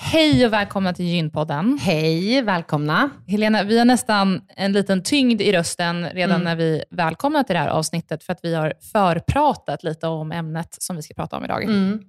[0.00, 1.78] Hej och välkomna till Gynpodden.
[1.82, 3.10] Hej, välkomna.
[3.26, 6.44] Helena, vi har nästan en liten tyngd i rösten redan mm.
[6.44, 10.76] när vi välkomnar till det här avsnittet, för att vi har förpratat lite om ämnet
[10.78, 11.64] som vi ska prata om idag.
[11.64, 12.00] Mm.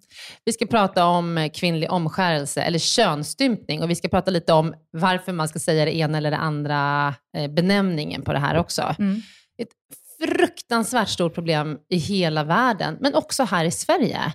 [0.46, 5.32] Vi ska prata om kvinnlig omskärelse, eller könsstympning, och vi ska prata lite om varför
[5.32, 8.96] man ska säga det ena eller det andra eh, benämningen på det här också.
[9.00, 9.22] Mm.
[9.62, 9.70] Ett
[10.28, 14.34] fruktansvärt stort problem i hela världen, men också här i Sverige.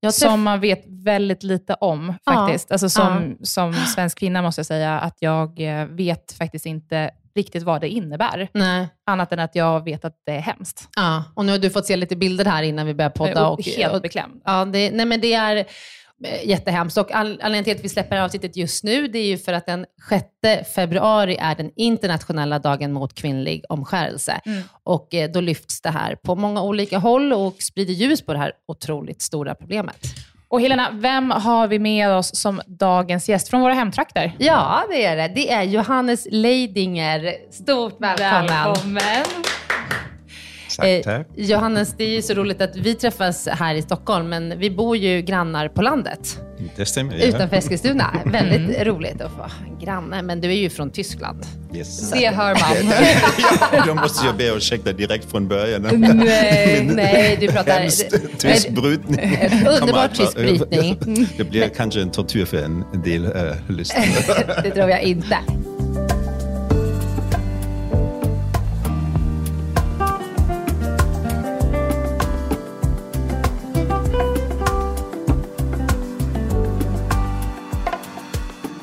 [0.00, 2.66] Jag som man vet väldigt lite om faktiskt.
[2.70, 2.74] Ja.
[2.74, 3.44] Alltså som, ja.
[3.46, 7.88] som svensk kvinna måste jag säga att jag eh, vet faktiskt inte riktigt vad det
[7.88, 8.48] innebär.
[8.52, 8.88] Nej.
[9.06, 10.88] Annat än att jag vet att det är hemskt.
[10.96, 13.48] Ja, och nu har du fått se lite bilder här innan vi började podda.
[13.48, 14.40] Och, helt beklämd.
[14.44, 15.66] Ja, det, nej, men det är
[16.44, 16.98] jättehemskt.
[16.98, 19.86] Och anledningen till att vi släpper avsnittet just nu, det är ju för att den
[20.08, 24.40] 6 februari är den internationella dagen mot kvinnlig omskärelse.
[24.44, 24.62] Mm.
[24.82, 28.38] Och eh, då lyfts det här på många olika håll och sprider ljus på det
[28.38, 29.96] här otroligt stora problemet.
[30.50, 34.36] Och Helena, vem har vi med oss som dagens gäst från våra hemtrakter?
[34.38, 35.28] Ja, det är det.
[35.28, 37.34] Det är Johannes Leidinger.
[37.50, 38.46] Stort välkommen.
[38.46, 39.24] Välkommen.
[40.76, 41.20] Tack, eh.
[41.36, 44.96] Johannes, det är ju så roligt att vi träffas här i Stockholm, men vi bor
[44.96, 46.40] ju grannar på landet.
[46.76, 47.16] Det stämmer.
[47.16, 47.24] Ja.
[47.24, 48.14] Utanför Eskilstuna.
[48.24, 49.50] Väldigt roligt att få
[49.80, 51.46] granne, men du är ju från Tyskland.
[51.74, 52.10] Yes.
[52.10, 52.94] Det hör man.
[53.72, 55.82] ja, då måste jag be om ursäkt direkt från början.
[55.82, 57.84] nej, nej, du pratar...
[58.38, 59.38] tysk brytning.
[59.80, 61.28] Underbar tysk brytning.
[61.36, 63.32] Det blir kanske en tortyr för en del äh,
[63.68, 64.62] lyssnare.
[64.62, 65.38] det tror jag inte.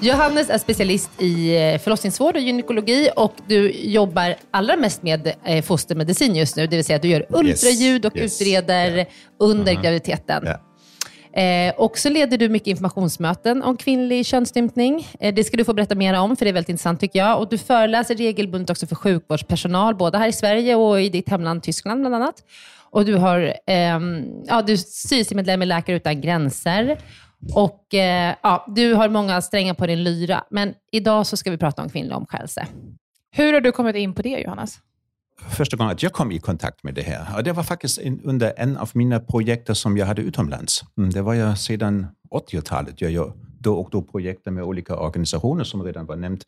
[0.05, 5.63] Johannes är specialist i eh, förlossningsvård och gynekologi och du jobbar allra mest med eh,
[5.63, 6.67] fostermedicin just nu.
[6.67, 8.41] Det vill säga att du gör ultraljud och yes.
[8.41, 9.05] utreder Ja.
[9.39, 9.81] under Mhm.
[9.81, 10.43] graviditeten.
[10.45, 10.59] Ja.
[11.41, 15.07] Eh, och så leder du mycket informationsmöten om kvinnlig könsstympning.
[15.19, 17.39] Eh, det ska du få berätta mer om, för det är väldigt intressant tycker jag.
[17.39, 21.63] Och du föreläser regelbundet också för sjukvårdspersonal, både här i Sverige och i ditt hemland
[21.63, 22.35] Tyskland bland annat.
[22.91, 26.97] Och du, har, ehm, ja, du är styrelsemedlem i Läkare Utan Gränser.
[27.53, 30.43] Och eh, ja, du har många strängar på din lyra.
[30.49, 32.67] Men idag så ska vi prata om kvinnlig omskärelse.
[33.31, 34.79] Hur har du kommit in på det, Johannes?
[35.49, 38.21] Första gången att jag kom i kontakt med det här, och det var faktiskt in,
[38.23, 40.83] under en av mina projekter som jag hade utomlands.
[40.97, 43.01] Mm, Det var jag sedan 80-talet.
[43.01, 46.43] Jag gör då och då projekter med olika organisationer som redan var nämnt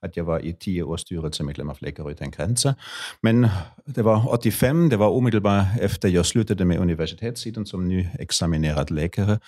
[0.00, 2.74] att jag var i tio år styrelsemedlem av Läkare utan gränser.
[3.20, 3.48] Men
[3.84, 9.40] det var 85, det var omedelbart efter jag slutade med universitetstiden som nyexaminerad läkare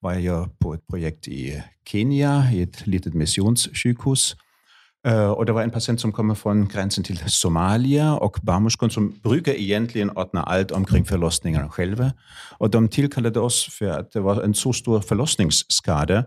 [0.00, 4.36] var jag på ett projekt i Kenya, i ett litet missionssjukhus.
[5.06, 9.20] Eh, Och det var en patient som kommer från gränsen till Somalia och barnmorskan som
[9.22, 12.12] brukar egentligen ordna allt omkring förlossningarna själva.
[12.58, 16.24] Och de tillkallade oss för att det var en så stor förlossningsskada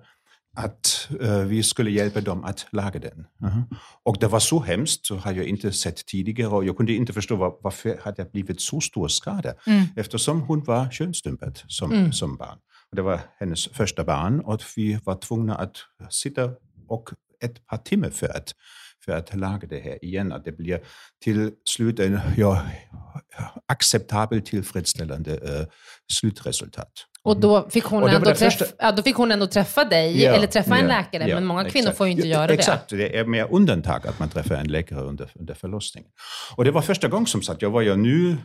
[0.56, 3.26] att eh, vi skulle hjälpa dem att laga den.
[3.42, 3.64] Mhm.
[4.04, 7.14] Och det var så hemskt, så har jag inte sett tidigare och jag kunde inte
[7.14, 9.54] förstå var, varför hade det blivit så stor skada.
[9.96, 12.58] Eftersom hon var könsstympad som, som barn.
[12.94, 15.78] Det var hennes första barn och vi var tvungna att
[16.10, 16.52] sitta
[16.88, 17.10] och
[17.44, 18.54] ett par timmar för att,
[19.06, 20.32] för att laga det här igen.
[20.32, 20.80] Att det blir
[21.24, 22.62] till slut en ja,
[23.68, 25.66] acceptabelt tillfredsställande eh,
[26.14, 26.92] slutresultat.
[27.24, 30.32] Och då fick hon, ändå, träff, första- ja, då fick hon ändå träffa dig, Ja,
[30.32, 31.28] eller träffa en ja, läkare.
[31.30, 31.98] ja, men många kvinnor exakt.
[31.98, 32.54] får ju inte göra det.
[32.54, 36.10] Exakt, det är mer undantag att man träffar en läkare under, under förlossningen.
[36.56, 38.38] Och det var första gången som sagt, jag var ju nu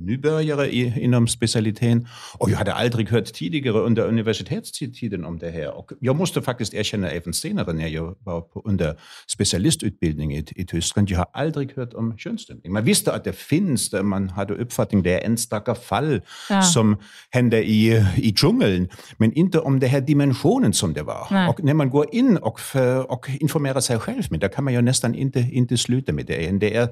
[0.00, 2.08] nybörjare i, inom specialiteten
[2.38, 5.78] och jag hade aldrig hört tidigare under universitetstiden om det här.
[5.78, 10.66] Och jag måste faktiskt erkänna, även senare när jag var på, under specialistutbildning i, i
[10.66, 12.72] Tyskland, jag har aldrig hört om könsstympning.
[12.72, 16.20] Man visste att det finns, man hade uppfattning, det är enstaka fall
[16.50, 16.62] Ja.
[16.62, 16.96] som
[17.30, 21.26] hände i, i djungeln, men inte om den här dimensionen som det var.
[21.30, 21.48] Nej.
[21.48, 22.60] Och när man går in och,
[23.08, 26.50] och informerar sig själv med, då kan man ju nästan inte, inte sluta med det.
[26.50, 26.88] Det är,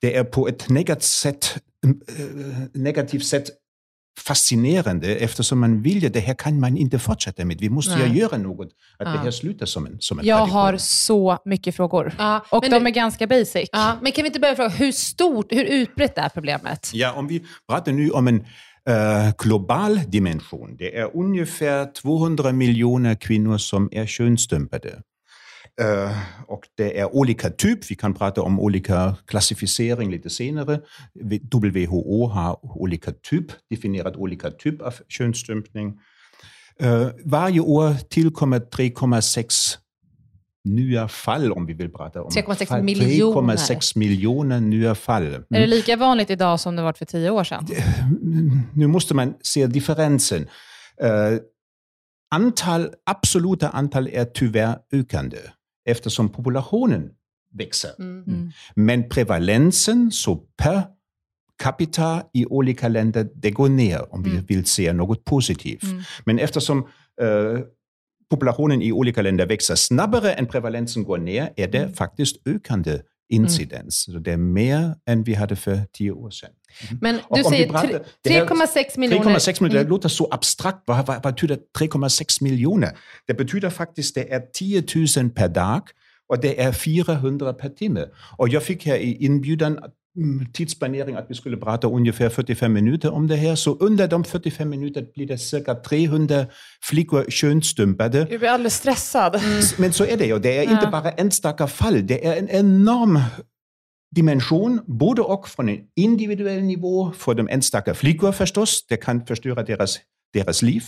[0.00, 1.90] det är på ett negativt sätt, äh,
[2.74, 3.50] negativt sätt
[4.20, 7.60] fascinerande eftersom man vill ju, det här kan man inte fortsätta med.
[7.60, 8.66] Vi måste ju göra något,
[8.98, 9.12] att Ja.
[9.12, 10.56] det här slutar som en, som en Jag tradition.
[10.60, 12.14] har så mycket frågor.
[12.18, 13.68] Ja, Och de du- är ganska basic.
[13.72, 16.90] Ja, men kan vi inte börja fråga, hur stort, hur utbrett är problemet?
[16.94, 18.44] Ja, om vi pratar nu om en
[18.88, 20.76] äh, global dimension.
[20.78, 25.02] Det är ungefär 200 miljoner kvinnor som är könsstympade.
[25.80, 27.90] Äh, och det är olika typ.
[27.90, 30.80] Vi kan prata om olika klassificering lite senare.
[31.52, 35.98] WHO har olika typ, definierat olika typ av könsstympning.
[36.80, 39.78] Äh, varje år tillkommer 3,6
[40.64, 42.82] nya fall, om vi vill prata om 3,6 fall.
[42.82, 43.56] miljoner.
[43.56, 45.26] 3,6 miljoner nya fall.
[45.26, 45.44] Mm.
[45.50, 47.66] Är det lika vanligt idag som det var för tio år sedan?
[48.74, 50.48] nu måste man se differensen.
[51.02, 51.38] Äh,
[52.34, 55.38] antal, absoluta antal är tyvärr ökande
[55.86, 57.10] eftersom populationen
[57.58, 57.90] växer.
[57.98, 58.50] Mm.
[58.76, 60.82] Men prevalensen, så per
[61.62, 65.82] capita i olika länder, det går ner om vi vill se något positivt.
[65.82, 66.02] Mm.
[66.24, 66.78] Men eftersom
[67.22, 67.60] äh,
[68.30, 74.02] populationen i olika länder växer snabbare än prevalensen går ner, är det faktiskt ökande incidens.
[74.02, 76.50] Så det är mer än vi hade för tio år sedan.
[77.00, 79.24] Men Och du säger pratar- tre- det här- 3,6 miljoner.
[79.24, 80.82] 3,6 miljoner, det låter så abstrakt.
[80.84, 82.90] Vad, vad, betyder 3,6 miljoner?
[83.26, 84.84] Det betyder faktiskt det är 10
[85.22, 85.82] 000 per dag
[86.28, 88.04] och det är 400 per timme.
[88.38, 89.78] Och jag fick här i inbjudan
[90.16, 93.54] mm, tidsplanering att vi skulle prata ungefär 45 minuter om det här.
[93.54, 96.46] Så under de 45 minuter blir det cirka 300
[96.82, 98.26] flickor könsstympade.
[98.30, 99.40] Jag blir alldeles stressad.
[99.78, 100.38] Men så är det ju.
[100.38, 102.06] Det är inte bara enstaka fall.
[102.06, 103.20] Det är en enorm
[104.10, 108.86] dimension, både och från en individuell nivå, för de enstaka flickor förstås.
[108.88, 109.98] Det kan förstöra deras,
[110.32, 110.84] deras liv.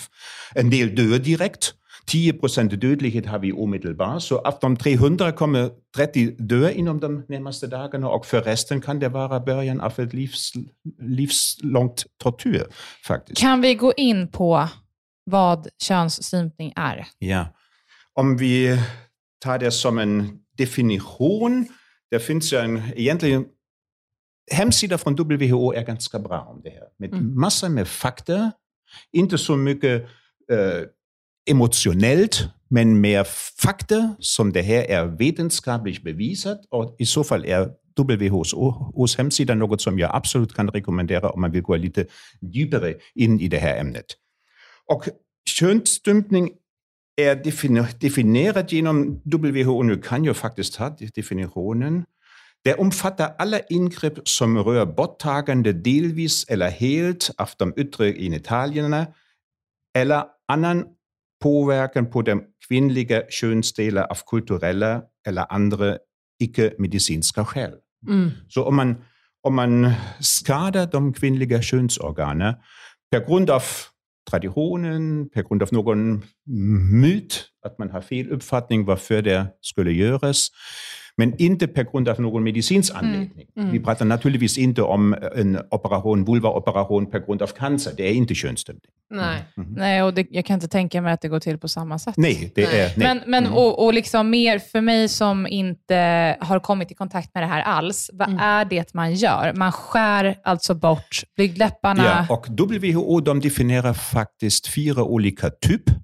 [0.54, 1.74] En del dör direkt.
[2.06, 4.22] 10 procent dödlighet har vi omedelbart.
[4.22, 8.98] Så av de 300 kommer 30 dö inom de närmaste dagarna och för resten kan
[8.98, 10.52] det vara början av ett livs,
[10.98, 12.64] livslångt tortyr
[13.06, 13.40] faktiskt.
[13.40, 14.68] Kan vi gå in på
[15.24, 17.06] vad könsstympning är?
[17.18, 17.46] Ja.
[18.14, 18.78] Om vi
[19.40, 21.66] tar det som en definition,
[22.10, 23.46] det finns ju en, egentligen,
[24.50, 26.88] hemsidan från WHO är ganska bra om det här.
[26.98, 28.52] Med massor med fakta,
[29.12, 30.02] inte så mycket
[30.52, 30.82] eh,
[31.50, 33.24] emotionellt, men mer
[33.62, 37.70] fakta som det här är vetenskapligt bevisat och i så fall är
[38.02, 42.06] WHOs hemsida något som jag absolut kan rekommendera om man vill gå lite
[42.40, 44.06] djupare in i det här ämnet.
[44.86, 45.08] Och
[45.48, 46.50] könsstympning
[47.18, 47.34] är
[48.00, 49.82] definierat genom WHO.
[49.82, 52.04] Nu kan ju faktiskt ha definitionen.
[52.64, 59.06] Det omfattar alla ingrepp som rör borttagande delvis eller helt av de yttre genitalierna
[59.98, 60.84] eller annan
[61.42, 65.98] påverkan på de kvinnliga könsdelar av kulturella eller andra
[66.40, 67.72] icke-medicinska skäl.
[68.08, 68.30] Mm.
[68.48, 69.04] Så om man,
[69.42, 72.54] om man skadar de kvinnliga könsorganen
[73.10, 73.62] per grund av
[74.30, 76.22] traditionen, per grund av någon
[77.00, 80.48] myt, att man har fel uppfattning varför det skulle göras,
[81.18, 83.04] men inte per grund av någon medicinsk mm.
[83.04, 83.46] anledning.
[83.56, 83.70] Mm.
[83.70, 87.92] Vi pratar naturligtvis inte om en operation, vulvaoperation per grund av cancer.
[87.96, 88.90] Det är inte könsstympning.
[89.10, 89.72] Nej, mm.
[89.72, 92.14] nej och det, jag kan inte tänka mig att det går till på samma sätt.
[92.16, 92.80] Nej, det nej.
[92.80, 92.92] är...
[92.96, 93.06] Nej.
[93.06, 93.58] Men, men mm.
[93.58, 97.62] och, och liksom mer för mig som inte har kommit i kontakt med det här
[97.62, 98.40] alls, vad mm.
[98.40, 99.52] är det man gör?
[99.54, 102.26] Man skär alltså bort blygdläpparna.
[102.28, 105.94] Ja, och WHO de definierar faktiskt fyra olika typer.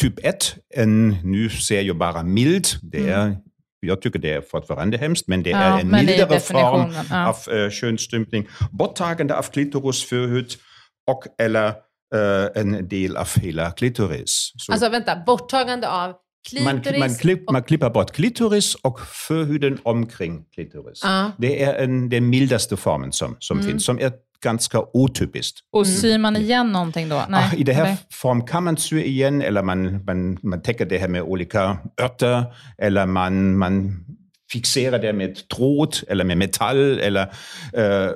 [0.00, 3.36] Typ 1, en, nu ser jag bara mild, det är
[3.80, 7.28] jag tycker det är fortfarande hemskt, men det ja, är en mildare form ja.
[7.28, 8.48] av äh, könsstympning.
[8.70, 10.52] Borttagande av klitoris, förhud
[11.10, 11.66] och eller
[12.14, 14.52] äh, en del av hela klitoris.
[14.56, 16.14] Så alltså vänta, borttagande av
[16.50, 16.84] klitoris?
[16.84, 17.52] Man, man, klipp, och...
[17.52, 21.00] man klipper bort klitoris och förhuden omkring klitoris.
[21.02, 21.32] Ja.
[21.38, 23.70] Det är en, den mildaste formen som, som mm.
[23.70, 24.12] finns, som är
[24.44, 25.58] ganska otypiskt.
[25.72, 25.96] Och mm.
[25.96, 27.24] syr man igen någonting då?
[27.28, 27.50] Nej.
[27.52, 27.96] Ah, I det här okay.
[28.12, 32.44] form kan man sy igen, eller man, man, man täcker det här med olika örter,
[32.78, 34.04] eller man, man
[34.52, 36.98] fixerar det med tråd eller med metall.
[36.98, 38.12] Eller, uh,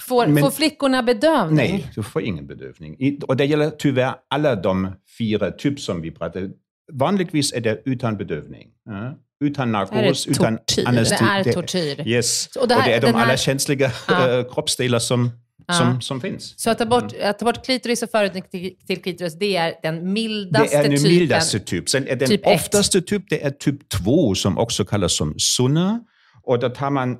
[0.00, 1.56] får, men, får flickorna bedövning?
[1.56, 3.20] Nej, du får ingen bedövning.
[3.28, 6.50] Och det gäller tyvärr alla de fyra typer som vi pratade
[6.92, 8.68] Vanligtvis är det utan bedövning.
[8.84, 9.18] Ja?
[9.40, 11.24] Utan narkos, utan anestesi.
[11.24, 12.08] Det är tortyr.
[12.08, 12.46] Yes.
[12.56, 13.24] Och det, här, och det är de här...
[13.24, 14.44] alla känsliga ja.
[14.54, 15.30] kroppsdelar som,
[15.66, 15.74] ja.
[15.74, 16.54] som, som finns.
[16.56, 17.30] Så att ta bort, mm.
[17.30, 20.90] att ta bort klitoris och förut till, till klitoris, det är den mildaste typen?
[20.90, 21.86] Det är den mildaste typen.
[21.86, 26.00] Sen är den typ oftaste typ, det är typ 2 som också kallas som sunna.
[26.42, 27.16] Och då tar man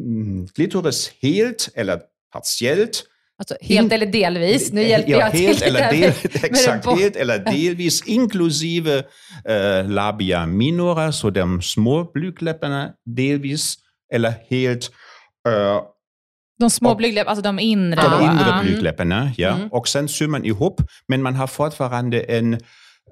[0.00, 2.00] mm, klitoris helt eller
[2.32, 3.04] partiellt
[3.38, 4.72] Alltså, helt eller delvis.
[4.72, 6.12] Nu hjälper ja, jag helt till eller del,
[6.42, 9.04] Exakt, helt eller delvis, inklusive
[9.48, 13.74] äh, labia minora, så de små blygdläpparna, delvis
[14.12, 14.90] eller helt.
[15.48, 15.82] Äh,
[16.60, 18.02] de små blygdläpparna, alltså de inre?
[18.02, 18.64] De inre mm.
[18.64, 19.54] blygdläpparna, ja.
[19.54, 19.68] Mm.
[19.68, 22.54] Och sen syr man ihop, men man har fortfarande en,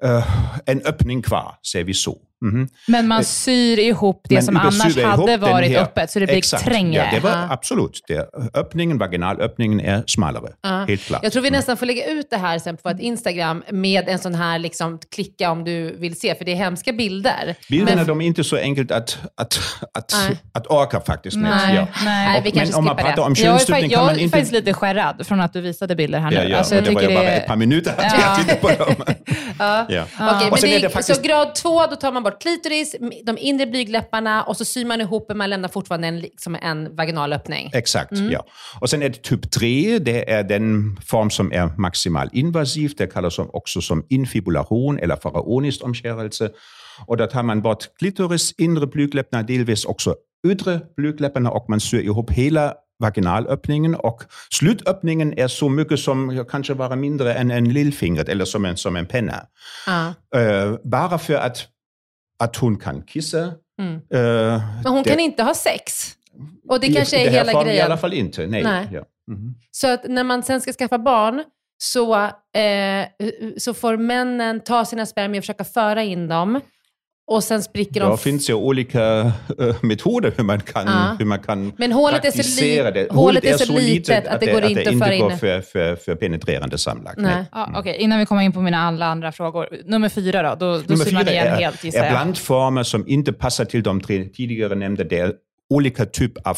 [0.03, 0.27] äh,
[0.65, 2.17] en öppning kvar, säger vi så.
[2.43, 2.67] Mm.
[2.87, 6.65] Men man syr ihop det som annars hade varit öppet, så det blir exakt.
[6.65, 7.09] trängre.
[7.11, 8.03] Ja, det var, absolut.
[8.07, 10.47] Det, öppningen, vaginalöppningen är smalare.
[10.67, 10.87] Uh.
[10.87, 11.23] Helt klart.
[11.23, 11.57] Jag tror vi mm.
[11.57, 14.99] nästan får lägga ut det här sen på vårt Instagram med en sån här, liksom,
[15.15, 17.55] klicka om du vill se, för det är hemska bilder.
[17.69, 18.07] Bilderna men...
[18.07, 19.59] de är inte så enkelt att, att,
[19.93, 20.37] att, uh.
[20.53, 21.51] att orka faktiskt med.
[21.51, 21.87] Nej, ja.
[22.05, 22.39] nej.
[22.39, 23.21] Och, vi kanske men om man pratar det.
[23.21, 24.21] om könsstympning kan man inte...
[24.21, 26.35] Jag är faktiskt lite skärrad från att du visade bilder här nu.
[26.35, 26.57] Ja, ja.
[26.57, 28.95] Alltså, jag det var ju bara ett par minuter att jag tittade på dem.
[29.59, 29.85] ja.
[29.89, 30.03] ja.
[30.35, 31.15] Okay, men det, faktiskt...
[31.15, 35.01] Så grad två, då tar man bort klitoris, de inre blygdläpparna och så syr man
[35.01, 37.69] ihop men man lämnar fortfarande en, liksom en vaginal öppning.
[37.73, 38.31] Exakt, mm.
[38.31, 38.45] ja.
[38.81, 42.93] Och sen är det typ 3, det är den form som är maximal invasiv.
[42.97, 46.49] Det kallas också som infibulation eller faraonisk omskärelse.
[47.05, 50.15] Och där tar man bort klitoris, inre blygdläpparna, delvis också
[50.47, 56.73] yttre blygdläpparna och man syr ihop hela vaginalöppningen och slutöppningen är så mycket som kanske
[56.73, 59.45] vara mindre än en lillfingret eller som en, som en penna.
[59.87, 60.07] Ah.
[60.37, 61.67] Uh, bara för att
[62.39, 63.51] att hon kan kissa.
[63.79, 63.93] Mm.
[63.93, 64.01] Uh,
[64.83, 66.15] Men hon det, kan inte ha sex?
[66.69, 67.77] Och det kanske är det hela grejen?
[67.77, 68.63] I alla fall inte, nej.
[68.63, 68.87] nej.
[68.91, 69.03] Ja.
[69.31, 69.53] Mm.
[69.71, 71.43] Så att när man sen ska skaffa barn
[71.77, 72.15] så,
[72.59, 73.07] eh,
[73.57, 76.61] så får männen ta sina spermier och försöka föra in dem
[77.27, 78.11] och sen spricker de...
[78.11, 79.19] Det finns ju olika
[79.59, 81.15] äh, metoder hur man kan, ja.
[81.19, 83.11] hur man kan Men hålet är så, li det.
[83.11, 85.23] Hålet är så litet att, det, går inte att föra in.
[85.23, 87.13] Att det inte går för, för, för penetrerande samlag.
[87.17, 87.45] Nej.
[87.51, 87.95] Ja, Okej, okay.
[87.95, 89.67] innan vi kommer in på mina alla andra frågor.
[89.85, 90.55] Nummer fyra då?
[90.65, 94.01] Då, då ser man igen är, helt gissar är blandformer som inte passar till de
[94.01, 95.03] tre tidigare nämnda.
[95.03, 95.35] Det
[95.73, 96.57] olika typ av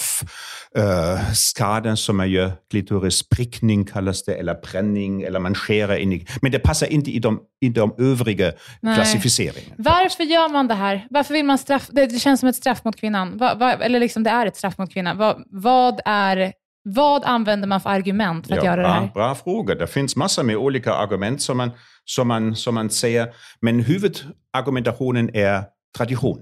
[0.77, 2.51] äh, skador som man gör.
[2.71, 6.27] Klitorisprickning kallas det, eller bränning, eller man skär in i...
[6.41, 8.95] Men det passar inte i de, i de övriga Nej.
[8.95, 9.75] klassificeringarna.
[9.77, 11.07] Varför gör man det här?
[11.09, 11.87] Varför vill man straff...
[11.91, 13.37] Det, det känns som ett straff mot kvinnan.
[13.37, 15.17] Va, va, eller liksom det är ett straff mot kvinnan.
[15.17, 16.53] Va, vad är...
[16.87, 19.11] Vad använder man för argument för att ja, göra det här?
[19.13, 19.75] Bra fråga.
[19.75, 21.71] Det finns massor med olika argument som man,
[22.05, 23.27] som man, som man säger.
[23.61, 25.63] Men huvudargumentationen är
[25.97, 26.39] tradition.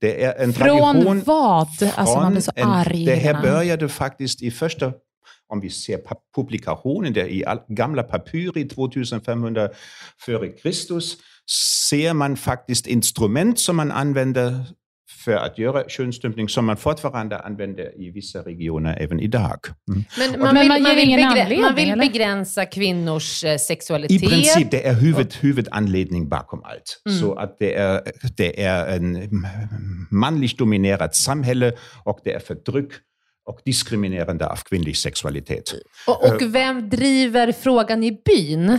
[0.00, 1.22] Det är en Från tradition.
[1.26, 1.68] vad?
[1.94, 3.04] Alltså man blir så en, arg.
[3.04, 4.92] Det här började faktiskt i första,
[5.48, 6.00] om vi ser
[6.34, 9.68] publikationen, där i gamla papyri 2500
[10.20, 11.16] före Kristus,
[11.88, 14.64] ser man faktiskt instrument som man använder
[15.24, 19.58] för att göra könsstympning som man fortfarande använder i vissa regioner även idag.
[19.88, 20.04] Mm.
[20.18, 24.30] Men man vill, man vill, vill begränsa kvinnors eh, I sexualitet.
[24.30, 27.02] princip, det är huvud, huvudanledning bakom allt.
[27.08, 27.18] Mm.
[27.18, 28.02] Så att det är,
[28.36, 29.30] det är en
[30.10, 31.72] manligt dominerat samhälle
[32.04, 32.92] och det är förtryck
[33.46, 35.72] och diskriminerande av kvinnlig sexualitet.
[36.06, 38.78] Och, och vem driver frågan i byn?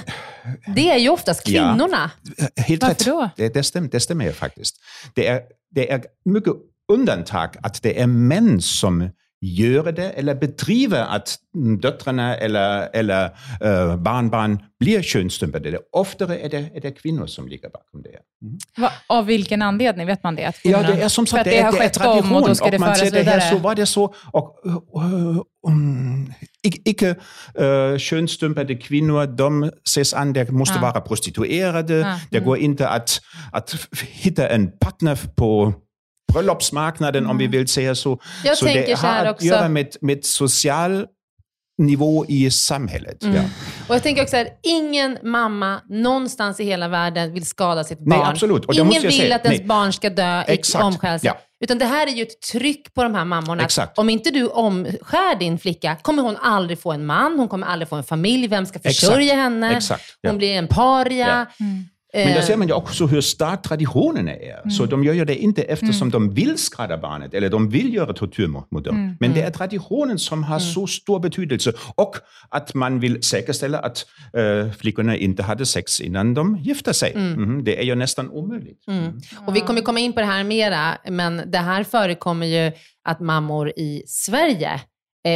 [0.75, 1.71] Det är ju oftast Ja.
[1.71, 2.11] kvinnorna.
[2.55, 3.05] Helt Varför rätt.
[3.05, 3.29] då?
[3.35, 4.75] Det, det, stämmer, det stämmer faktiskt.
[5.13, 5.41] Det är,
[5.71, 6.53] det är mycket
[6.91, 9.09] undantag att det är män som
[9.45, 13.23] gör det eller bedriver att mm, döttrarna eller, eller
[13.61, 15.71] eh, barnbarn blir könsstympade.
[15.71, 18.19] Det- Oftare är det, är det kvinnor som ligger bakom det.
[18.81, 20.45] Va, av vilken anledning vet man det?
[20.45, 22.35] Att Ja, det är som sagt det, är- har det är skett om tradition.
[22.35, 24.13] och då ska det man föras säger det här, så var det så.
[24.31, 24.55] Och,
[24.95, 26.33] uh, um,
[26.63, 27.15] icke,
[27.61, 30.81] uh, könsstympade kvinnor, de ses an, de måste Ah.
[30.81, 32.07] vara prostituerade.
[32.07, 33.21] Ah, Det går inte att,
[33.51, 35.73] att hitta en partner på
[36.35, 38.19] bröllopsmarknaden, om vi vill säga så.
[38.43, 39.45] Jag så det har att också.
[39.45, 41.05] göra med, med social
[41.77, 43.23] nivå i samhället.
[43.23, 43.35] Mm.
[43.35, 43.41] Ja.
[43.87, 48.17] Och jag tänker också att ingen mamma någonstans i hela världen vill skada sitt Nej,
[48.17, 48.27] barn.
[48.27, 48.65] absolut.
[48.65, 49.35] Och Ingen vill säga.
[49.35, 49.67] att ens Nej.
[49.67, 50.83] barn ska dö i Exakt.
[50.83, 51.27] omskärelse.
[51.27, 51.37] Ja.
[51.63, 53.61] Utan det här är ju ett tryck på de här mammorna.
[53.63, 53.97] att Exakt.
[53.97, 57.89] Om inte du omskär din flicka kommer hon aldrig få en man, hon kommer aldrig
[57.89, 58.47] få en familj.
[58.47, 58.95] Vem ska Exakt.
[58.95, 59.77] försörja henne?
[59.77, 60.29] Exakt, ja.
[60.29, 61.47] Hon blir en paria.
[62.15, 64.69] Men där ser man ju också hur stark traditionerna är.
[64.69, 68.13] Så de gör ju det inte eftersom de vill skada barnet eller de vill göra
[68.13, 69.17] tortyr mot dem.
[69.19, 71.73] Men det är traditionen som har så stor betydelse.
[71.95, 72.15] Och
[72.49, 77.15] att man vill säkerställa att äh, flickorna inte hade sex innan de gifte sig.
[77.15, 78.83] Mhm, det är ju nästan omöjligt.
[79.47, 82.71] Och vi kommer komma in på det här mera, men det här förekommer ju
[83.03, 84.81] att mammor i Sverige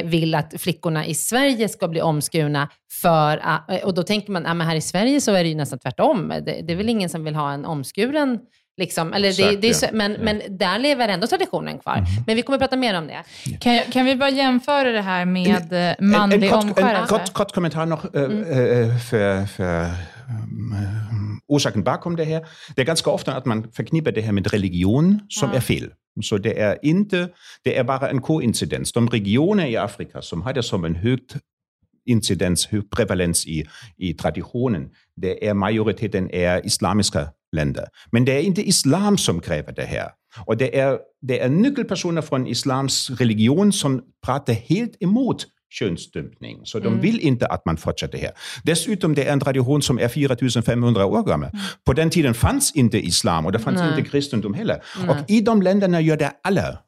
[0.05, 2.69] vill att flickorna i Sverige ska bli omskurna
[3.01, 5.49] för att, eh, och då tänker man, ja, men här i Sverige så är det
[5.49, 6.27] ju nästan tvärtom.
[6.27, 8.39] Det, det är väl ingen som vill ha en omskuren
[8.79, 9.73] Liksom, eller det, Exakt, det är ja.
[9.73, 12.03] så, men, men där lever ändå traditionen kvar.
[12.27, 13.23] Men vi kommer prata mer om det.
[13.59, 17.07] Kan, kan vi bara jämföra det här med eh, En, manlig en, kort, en omskärelse?
[17.09, 19.85] kort, kort kommentar noch äh, äh, för, för
[21.49, 22.47] orsaken bakom det här.
[22.75, 25.93] Det är ganska ofta att man förknippar det här med religion som är fel.
[26.21, 27.29] Så det är inte,
[27.63, 28.91] det är bara en koincidens.
[28.91, 31.35] De regioner i Afrika som hade som en högt
[32.05, 33.65] incidens, hög prevalens i,
[33.97, 37.87] i traditionen, det är majoriteten är islamiska länder.
[38.11, 40.09] Men det är inte islam som kräver det här.
[40.45, 46.59] Och det är, det är nyckelpersoner från islams religion som pratar helt emot könsstympning.
[46.63, 48.31] Så de vill inte att man fortsätter här.
[48.63, 51.49] Dessutom, det är en tradition som är 4500 år gammal.
[51.85, 53.89] På den tiden fanns inte islam och det fanns Nej.
[53.89, 54.83] inte kristendom heller.
[55.09, 56.79] Och i de länderna gör det alla,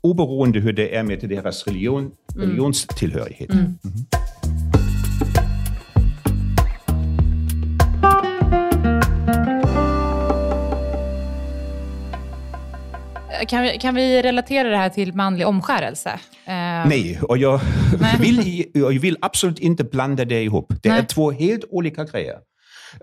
[0.00, 3.50] oberoende hur det är med deras religion, religionstillhörighet.
[13.48, 16.10] Kan vi, kan vi relatera det här till manlig omskärelse?
[16.44, 16.52] Eh,
[16.88, 17.60] Nej, och jag
[18.20, 20.72] vill, i- jag vill absolut inte blanda det ihop.
[20.82, 20.98] Det Nej.
[20.98, 22.34] är två helt olika grejer.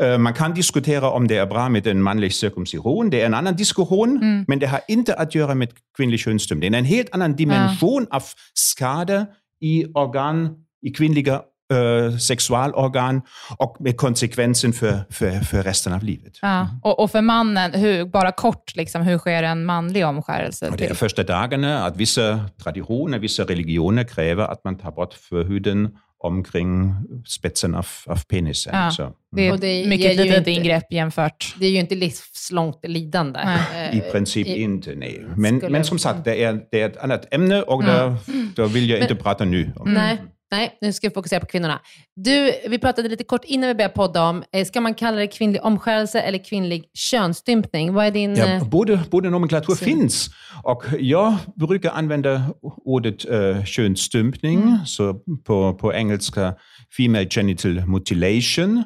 [0.02, 3.10] Eh, Man kan diskutera om det är bra med en manlig cirkumcision.
[3.10, 6.72] Det är en annan diskussion, men det har inte att göra med kvinnlig könsstympning.
[6.72, 8.24] Det är en helt annan dimension av
[8.54, 9.26] skada
[9.62, 10.56] i organ,
[10.88, 11.42] i kvinnliga
[11.74, 13.22] eh, sexualorgan
[13.58, 16.34] och med konsekvensen för, för, för resten av livet.
[16.42, 16.68] Ja.
[16.84, 20.70] Och, och för mannen, hur, bara kort, liksom, hur sker en manlig omskärelse?
[20.70, 25.14] Och det är första dagarna att vissa traditioner, vissa religioner kräver att man tar bort
[25.14, 25.90] förhuden
[26.24, 26.94] omkring
[27.28, 28.76] spetsen av, av penisen.
[28.76, 28.92] Ja.
[28.92, 31.56] Så, Det är Och det ett mycket litet inte- ingrepp jämfört.
[31.60, 33.40] Det är ju inte livslångt lidande.
[33.46, 33.98] Nej.
[33.98, 35.26] I princip i- inte, nej.
[35.36, 38.16] Men, men som sagt, det är, det är ett annat ämne och där,
[38.56, 39.94] där vill jag inte prata nu om.
[39.94, 40.18] Nej,
[40.52, 41.80] nej, nu ska vi fokusera på kvinnorna.
[42.16, 45.28] Du, vi pratade lite kort innan vi började podda om, eh, ska man kalla det
[45.28, 47.94] kvinnlig omskärelse eller kvinnlig könsstympning?
[47.94, 48.36] Vad är din...
[48.36, 49.86] Ja, eh, både, både nomenklatur Så.
[49.86, 50.30] finns.
[50.64, 52.42] Och jag brukar använda
[52.86, 54.86] ordet uh, könsstympning, Mm.
[54.86, 55.14] så
[55.46, 56.56] på, på engelska
[56.98, 58.84] female genital mutilation.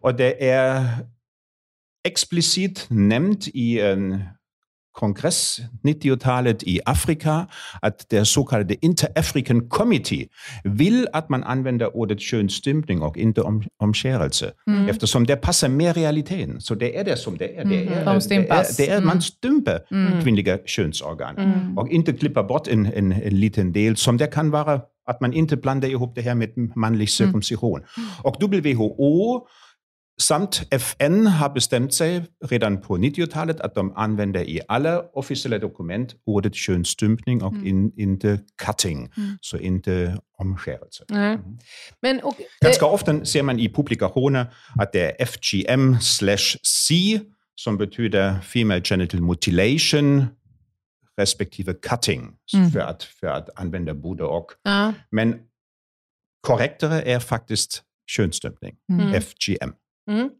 [0.00, 0.86] Och det är
[2.08, 4.24] explicit nämnt i en
[4.92, 7.46] kongress 90-talet i Afrika
[8.10, 10.28] det så kallade Inter-African Committee
[10.64, 14.52] vill att man använder ordet könsstympning och inte om, omskärelse.
[14.88, 16.60] Eftersom det passar med realiteten.
[16.60, 17.64] Så det är det som det är.
[17.64, 18.76] Det är, De stympas.
[18.76, 19.82] Det är, det är Man stympar
[20.22, 24.80] kvinnliga könsorgan och inte klipper bort en, en, en liten del som det kan vara
[25.06, 27.80] att man inte blandar ihop det här med manlig cirkumcision.
[28.22, 29.46] Och WHO
[30.20, 36.14] samt FN har bestämt sig redan på 90-talet att de använder i alla officiella dokument
[36.26, 41.04] ordet könsstympning och in, inte cutting, så inte omskärelse.
[41.08, 41.38] nej.
[42.02, 47.20] Men, och, Ganska ofta ser man i publikationer att det är FGM slash C,
[47.54, 50.24] som betyder Female Genital Mutilation,
[51.20, 52.70] respektive cutting Mm.
[52.70, 54.46] för, att, för att använda både och.
[55.10, 55.38] Men
[56.40, 59.14] korrektare är faktiskt könsstympning, Mm.
[59.22, 59.72] FGM.
[60.10, 60.30] Mm.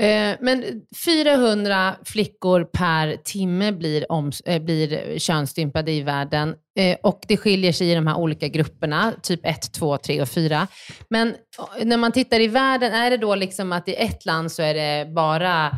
[0.00, 0.64] Eh, men
[1.04, 7.72] 400 flickor per timme blir, om, eh, blir könsstympade i världen eh, och det skiljer
[7.72, 10.66] sig i de här olika grupperna, typ 1, 2, 3 och 4.
[11.10, 11.34] Men
[11.82, 14.74] när man tittar i världen, är det då liksom att i ett land så är
[14.74, 15.76] det bara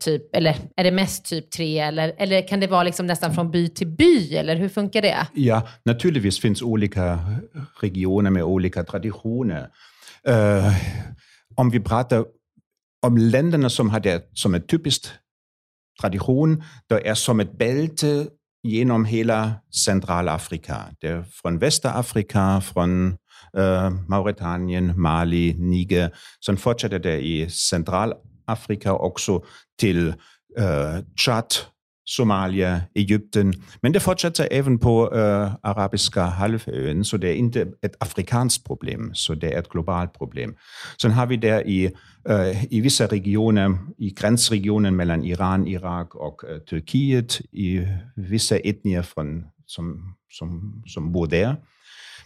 [0.00, 3.50] typ, eller är det mest typ 3 eller, eller kan det vara liksom nästan från
[3.50, 5.26] by till by eller hur funkar det?
[5.34, 7.18] Ja, naturligtvis finns olika
[7.80, 9.68] regioner med olika traditioner.
[10.28, 10.72] Uh
[11.62, 12.24] om vi pratar
[13.06, 15.06] om länderna som har det som en typisk
[16.00, 18.26] tradition, det är som ett bälte
[18.62, 19.52] genom hela
[19.84, 20.76] Centralafrika.
[21.00, 23.16] Det är från Västafrika, från
[23.56, 26.10] eh, Mauretanien, Mali, Niger.
[26.46, 29.44] Sen fortsätter det i Centralafrika också
[29.78, 30.08] till
[30.58, 31.54] eh, Tchad,
[32.06, 33.54] Somalia, Egypten.
[33.82, 38.64] Men det fortsätter även på øh, äh, arabiska halvön, så det är inte ett afrikanskt
[38.64, 40.54] problem, så det är ett globalt problem.
[40.98, 41.90] Sen har vi det i,
[42.30, 47.86] äh, i vissa regioner, i gränsregionen mellan Iran, Irak och äh, øh, Turkiet, i
[48.16, 51.56] vissa etnier från, som, som, som bor där.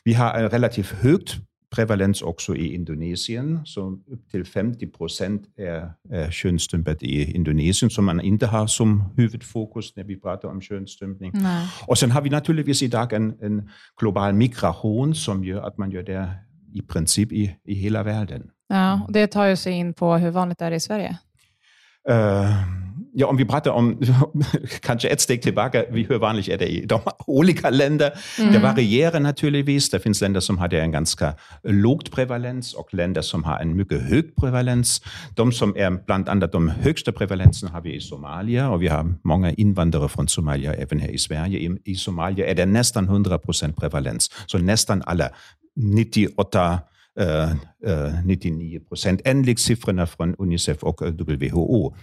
[0.05, 1.39] Vi har ett relativt högt
[1.75, 8.05] prevalens också i Indonesien, så upp till 50 procent är, är könsstympat i Indonesien, som
[8.05, 11.31] man inte har som huvudfokus när vi pratar om könsstympning.
[11.35, 11.69] Nej.
[11.87, 16.03] Och sen har vi naturligtvis idag en, en global migration som gör att man gör
[16.03, 16.31] det
[16.75, 18.51] i princip i, i hela världen.
[18.69, 21.19] Ja, det tar ju sig in på hur vanligt är det i Sverige.
[22.09, 22.86] Eh,
[23.19, 23.99] ja, om vi pratar om
[24.81, 28.13] kanske ett steg tillbaka, hur vanligt är det i de olika länder?
[28.53, 29.91] Det varierar naturligtvis.
[29.91, 34.03] Det finns länder som har en ganska lågt prevalens och länder som har en mycket
[34.03, 35.03] hög prevalens.
[35.37, 39.15] De som är bland annat de högsta prevalensen har vi i Somalia och vi har
[39.25, 41.79] många invandrare från Somalia även här i Sverige.
[41.85, 45.29] I, Somalia är det nästan 100 procent prevalens, så nästan alla
[45.77, 46.79] 98
[47.21, 47.51] eh,
[47.87, 51.95] eh, 99 procent, enligt siffrorna från Unicef och eh, WHO.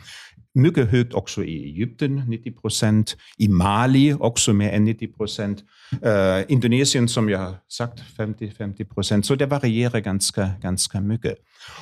[0.56, 3.18] Mycket högt också i Egypten, 90 procent.
[3.38, 5.64] I Mali också mer än 90 procent.
[6.02, 9.26] Eh, Indonesien, som jag sagt, 50-50 procent.
[9.26, 11.36] Så det varierar ganska, ganska mycket.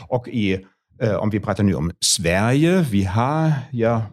[0.09, 0.65] Och i,
[1.01, 4.05] eh, om vi pratar nu om Sverige, vi har ja,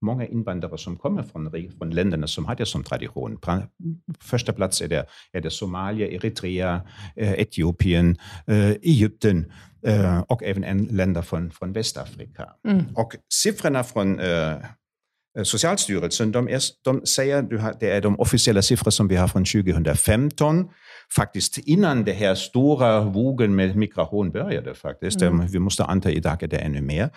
[0.00, 3.38] många invandrare som kommer från, från länderna som har det som tradition.
[4.20, 6.82] Första plats är det, är Somalia, Eritrea,
[7.16, 9.52] eh, Etiopien, eh, Egypten
[9.86, 12.48] eh, och även en länder från, från Västafrika.
[12.94, 14.56] Och siffrorna från eh,
[15.42, 17.42] Socialstyrelsen, de, är, de säger,
[17.80, 20.68] det är de officiella siffror som vi har från 2015,
[21.16, 25.22] faktiskt innan det här stora vågen med migration började faktiskt.
[25.22, 27.10] Eh, Vi måste anta idag är det ännu mer.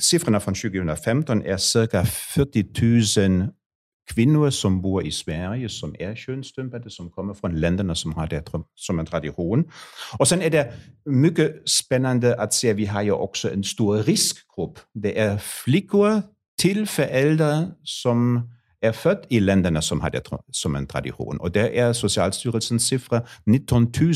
[0.00, 3.48] Siffrorna från 2015 är cirka 40 000
[4.10, 8.44] kvinnor som bor i Sverige som är könsstympade, som kommer från länderna som har det
[8.74, 9.64] som en tradition.
[10.18, 10.72] Och sen är det
[11.04, 14.78] mycket spännande att se, vi har ju också en stor riskgrupp.
[14.94, 16.22] Det är flickor
[16.58, 21.40] till föräldrar som är född i länderna som har det som en tradition.
[21.40, 24.12] Och det är Socialstyrelsens siffra 19 000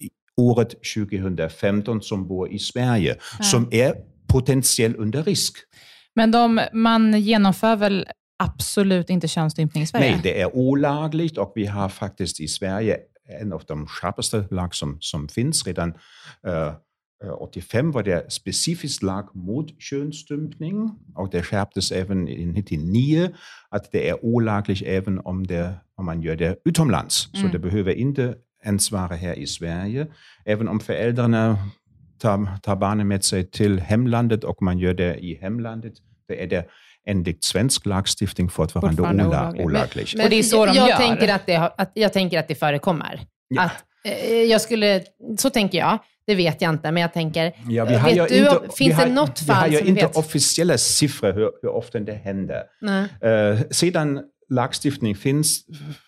[0.00, 3.94] i året 2015 som bor i Sverige, som är
[4.28, 5.56] potentiellt under risk.
[6.14, 10.10] Men de, man genomför väl absolut inte könsstympning i Sverige?
[10.10, 12.98] Nej, det är olagligt och vi har faktiskt i Sverige
[13.40, 15.66] en av de skarpaste lag som, som finns.
[15.66, 15.94] Redan
[16.46, 16.74] eh,
[17.38, 23.30] 85 var det specifiskt lag mot könsstympning och det skärptes även i 99
[23.68, 27.28] att det är olagligt även om, det, om man gör det utomlands.
[27.32, 30.06] Så det behöver inte ens vara här i Sverige.
[30.44, 31.58] Även om föräldrarna
[32.18, 35.94] tar, tar barnen med sig till hemlandet och man gör det i hemlandet,
[36.28, 36.66] då är det
[37.06, 39.66] enligt svensk lagstiftning fortfarande, Fortfarande ola- olagligt.
[39.66, 40.14] olagligt.
[40.24, 40.96] Och det är så jag, de jag gör.
[40.96, 43.20] Tänker att det, har- att, jag tänker att det förekommer.
[43.48, 43.62] Ja.
[43.62, 43.72] Att,
[44.04, 45.02] eh, jag skulle,
[45.38, 45.98] så tänker jag.
[46.26, 47.52] Det vet jag inte, men jag tänker...
[47.68, 49.86] Ja, vi har vet du, inte, finns har, det något Vi har fall ju som
[49.88, 50.16] inte vet?
[50.16, 52.62] officiella siffror hur, hur ofta det händer.
[53.22, 55.60] Eh, sedan lagstiftning finns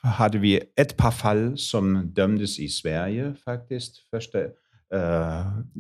[0.03, 3.93] hade vi ett par fall som dömdes i Sverige faktiskt.
[4.11, 4.45] Första, eh,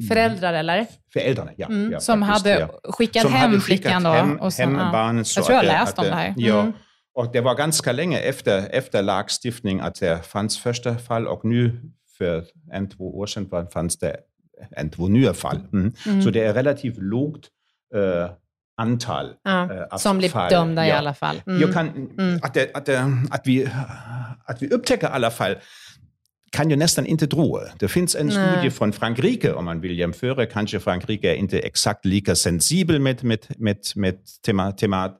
[0.08, 0.86] Föräldrar eller?
[1.12, 1.66] Föräldrarna, ja.
[1.66, 1.92] Mm.
[1.92, 2.92] ja Som faktiskt, hade ja.
[2.92, 4.10] skickat Som hem hade flickan då?
[4.10, 6.34] Hem, och sen, hem barnen Jag tror jag att det- läst om det här.
[6.36, 6.72] Ja, Mm.
[7.14, 11.80] och det var ganska länge efter, efter lagstiftning att det fanns första fall och nu
[12.18, 14.16] för en, två år sedan fanns det
[14.76, 15.60] en, två nya fall.
[15.72, 15.92] Mm.
[16.22, 17.46] Så det är relativt lågt
[17.94, 18.30] eh,
[18.76, 20.50] antal Ja, eh, av som blir fall.
[20.50, 21.42] dömda i alla fall.
[21.46, 21.60] Mm.
[21.60, 21.88] Jag kan,
[22.42, 22.98] att, det, att, det,
[23.30, 23.68] att, vi,
[24.44, 25.56] att vi upptäcker i alla fall
[26.52, 27.60] kan ju nästan inte tro.
[27.78, 28.52] Det finns en Nej.
[28.52, 30.46] studie från Frankrike, om man vill jämföra.
[30.46, 34.14] Kanske Frankrike är inte exakt lika sensibel med, med, med, med
[34.46, 35.16] tema, temat, eh,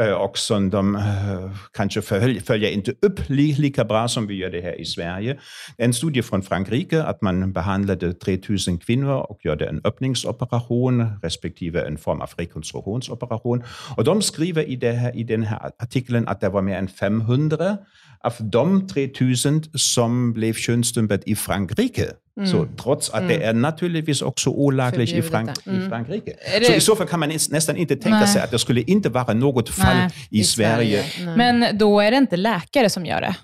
[0.00, 4.50] Øh, och som de øh, kanske följer, följer inte upp lika bra som vi gör
[4.50, 5.38] det här i Sverige.
[5.78, 11.98] En studie från Frankrike att man behandlade 3000 kvinnor och gjorde en öppningsoperation respektive en
[11.98, 13.62] form av rekonstruktionsoperation.
[13.96, 16.88] Och de skriver i, det här, i den här artikeln att det var mer än
[16.88, 17.76] 500
[18.20, 22.12] av de 3000 som blev könsstympade i Frankrike.
[22.38, 22.50] Mm.
[22.50, 25.82] Så trots att det är naturligtvis också olagligt i, Frank Mm.
[25.86, 26.32] i Frankrike.
[26.56, 28.28] Är det- Så i så fall kan man nästan inte tänka Nej.
[28.28, 31.04] sig att det skulle inte vara något fall Nej, i, Sverige.
[31.24, 31.36] Nej.
[31.36, 33.36] Men då är det inte läkare som gör det?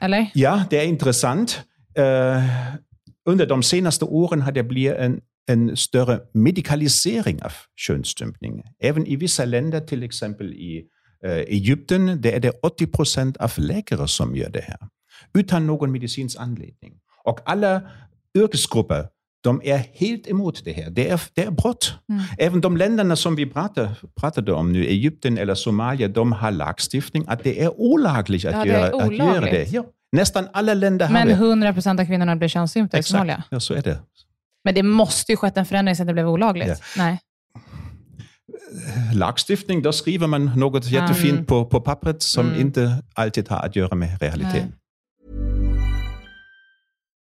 [0.00, 0.26] Eller?
[0.34, 1.62] Ja, det är intressant.
[1.98, 2.42] Eh,
[3.28, 8.62] under de senaste åren har det blivit en, en större medikalisering av könsstympning.
[8.82, 10.84] Även i vissa länder, till exempel i
[11.26, 14.78] eh, Egypten, där är det 80 procent av läkare som gör det här.
[15.38, 16.92] Utan någon medicinsk anledning.
[17.24, 17.80] Och alla
[18.38, 19.06] yrkesgrupper
[19.44, 20.90] de är helt emot det här.
[20.90, 21.94] Det är, det är brott.
[22.38, 23.90] Även de länderna som vi pratade,
[24.20, 28.64] pratade om nu, Egypten eller Somalia, de har lagstiftning att det är olagligt att, Ja,
[28.64, 29.52] det är göra, att göra olagligt.
[29.70, 29.76] det.
[29.76, 29.84] Ja.
[30.16, 31.34] Nästan alla länder har Men det.
[31.34, 33.42] 100 procent av kvinnorna blir könsstympade i Somalia.
[33.50, 33.98] Ja, så är det.
[34.64, 36.68] Men det måste ju skett en förändring så att det blev olagligt.
[36.68, 36.76] Ja.
[36.96, 37.18] Nej.
[39.14, 42.60] Lagstiftning, då skriver man något jättefint på, på pappret som Mm.
[42.60, 44.72] inte alltid har att göra med realiteten.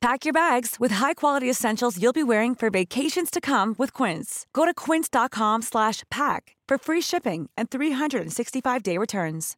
[0.00, 4.46] Pack your bags with high-quality essentials you'll be wearing for vacations to come with Quince.
[4.54, 9.56] Go to quince.com slash pack for free shipping and 365-day returns.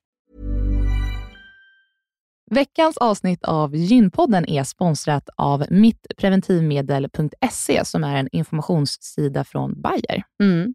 [2.50, 10.22] Veckans avsnitt av Gynpodden är sponsrat av mittpreventivmedel.se som är en informationssida från Bayer.
[10.42, 10.74] Mm.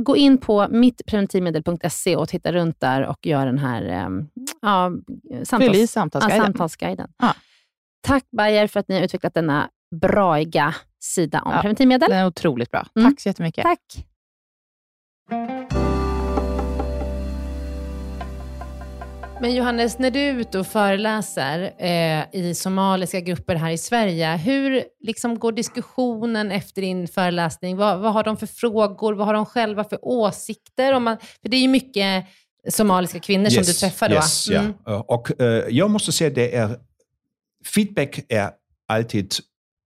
[0.00, 4.08] gå in på mittpreventivmedel.se och titta runt där och gör den här eh,
[4.62, 4.92] ja,
[5.40, 6.44] i samtals, ja, samtalsguiden.
[6.44, 7.08] samtalsguiden.
[7.18, 7.34] Ja.
[8.06, 11.60] Tack Bayer för att ni har utvecklat denna braiga sida om Ja.
[11.60, 12.10] preventivmedel.
[12.10, 12.86] Den är otroligt bra.
[12.96, 13.10] Mm.
[13.10, 13.62] Tack så jättemycket.
[13.62, 14.06] Tack.
[19.40, 24.36] Men Johannes, när du är ute och föreläser eh, i somaliska grupper här i Sverige,
[24.36, 27.76] hur liksom går diskussionen efter din föreläsning?
[27.76, 29.12] Vad, vad har de för frågor?
[29.14, 30.92] Vad har de själva för åsikter?
[30.92, 32.24] Om man, för det är ju mycket
[32.68, 34.14] somaliska kvinnor som du träffar då.
[34.14, 34.74] Yes, Mm.
[34.86, 34.92] ja.
[34.92, 36.78] Eh, Och eh, jag måste säga, det är,
[37.74, 38.50] feedback är
[38.88, 39.34] alltid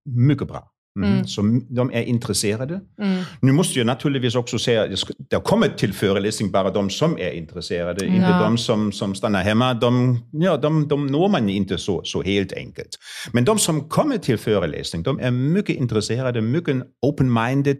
[0.05, 0.70] mycket bra.
[0.99, 1.11] Mm.
[1.13, 1.27] Mm.
[1.27, 2.81] Så de är intresserade.
[3.01, 3.23] Mm.
[3.41, 4.87] Nu måste jag naturligtvis också säga
[5.29, 8.39] det kommer till föreläsning bara de som är intresserade, inte Ja.
[8.43, 9.73] de som, som stannar hemma.
[9.73, 12.89] De, ja, de, de når man inte så, så helt enkelt.
[13.33, 16.75] Men de som kommer till föreläsning, de är mycket intresserade, mycket
[17.05, 17.79] open-minded.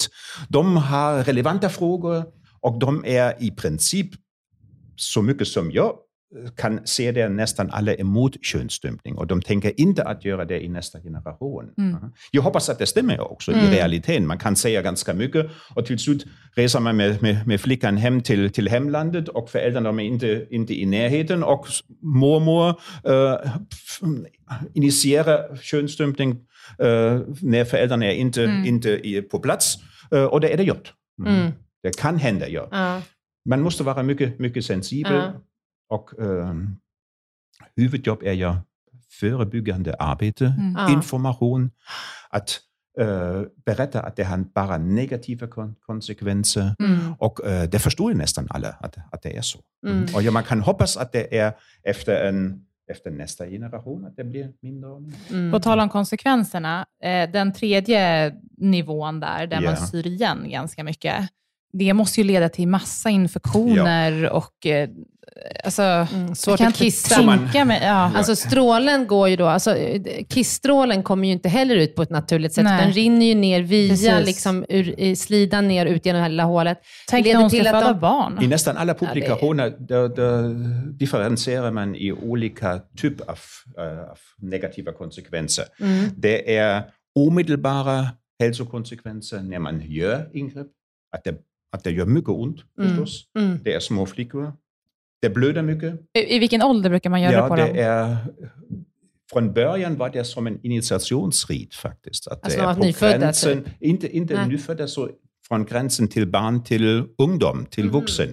[0.50, 2.24] De har relevanta frågor
[2.62, 4.10] och de är i princip
[4.95, 5.93] så mycket som jag
[6.58, 10.70] kan se det nästan alla emot könsstympning och de tänker inte att göra det i
[10.70, 11.70] nästa generation.
[11.78, 11.96] Mm.
[12.32, 13.65] Jag hoppas att det stämmer också Mm.
[13.65, 14.28] i realiteten.
[14.28, 18.22] Man kan säga ganska mycket och till slut reser man med, med, med flickan hem
[18.22, 21.67] till, till hemlandet och föräldrarna är inte, inte i närheten och
[22.02, 22.70] mormor
[23.04, 23.52] äh,
[24.74, 26.32] initierar könsstympning
[26.80, 28.65] äh, när föräldrarna är inte, Mm.
[28.65, 29.78] inte i, på plats
[30.12, 30.94] äh, och det är det gjort.
[31.28, 31.52] Mm.
[31.84, 32.67] Det kan hända, ja.
[32.72, 33.02] Ja.
[33.50, 35.13] Man måste vara mycket, mycket sensibel.
[35.13, 35.34] Ja.
[35.91, 36.77] Och um,
[37.75, 38.54] huvudjobb är ju
[39.19, 40.75] förebyggande arbete, Mm.
[40.77, 40.89] Ja.
[40.93, 41.71] information,
[42.30, 42.60] att
[42.99, 46.75] eh, berätta att det har bara negativa kon konsekvenser.
[46.80, 47.13] Mm.
[47.19, 49.60] Och eh, det förstår ju nästan alla att, att det är så.
[49.88, 50.04] Mm.
[50.15, 54.23] Och ja, man kan hoppas att det är efter, en, efter nästa generation att det
[54.23, 55.19] blir mindre och mindre.
[55.30, 55.51] Mm.
[55.51, 59.69] På tal om konsekvenserna, eh, den tredje nivån där, där Ja.
[59.69, 61.30] man syr igen ganska mycket,
[61.74, 64.90] det måste ju leda till massa infektioner och eh,
[65.64, 67.16] alltså, Mm, jag svårt kan kissa.
[67.16, 67.80] Tänka mig...
[67.84, 68.12] Ja.
[68.16, 69.76] Alltså strålen går ju då, alltså
[70.30, 72.64] kissstrålen kommer ju inte heller ut på ett naturligt sätt.
[72.64, 72.84] Nej.
[72.86, 76.44] Den rinner ju ner via liksom ur, i slidan ner ut genom det här lilla
[76.44, 76.78] hålet.
[77.10, 78.40] Tänk leder när hon till ska att föda de- barn.
[78.44, 80.54] I nästan alla det- publikationer där, där
[80.92, 83.40] differentierar man i olika typer av,
[83.78, 85.66] eh, av negativa konsekvenser.
[85.80, 86.10] Mm.
[86.18, 86.84] Det är
[87.20, 88.08] omedelbara
[88.40, 90.68] hälsokonsekvenser när man gör ingrepp.
[91.16, 91.36] Att det,
[91.72, 92.90] att det gör mycket ont Mm.
[92.90, 93.26] förstås.
[93.40, 93.58] Mm.
[93.64, 94.54] Det är små flickor.
[95.22, 95.94] Det blöder mycket.
[96.14, 97.76] I, I vilken ålder brukar man göra ja, på det dem?
[97.78, 98.18] är,
[99.34, 102.28] från början var det som en initiationsrit faktiskt.
[102.28, 104.48] Att Alltså det de är var nyfödda, gränsen, inte, inte Nej.
[104.48, 105.10] nyfödda, så
[105.48, 107.94] från gränsen till barn till ungdom, till Mhm.
[107.94, 108.30] vuxen.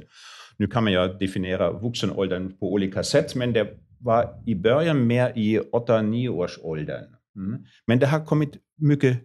[0.57, 3.68] Nu kan man ju definiera vuxenåldern på olika sätt, men det
[4.01, 7.05] var i början mer i 8-9 års åldern.
[7.37, 7.61] Mm.
[7.87, 9.18] Men det har kommit mycket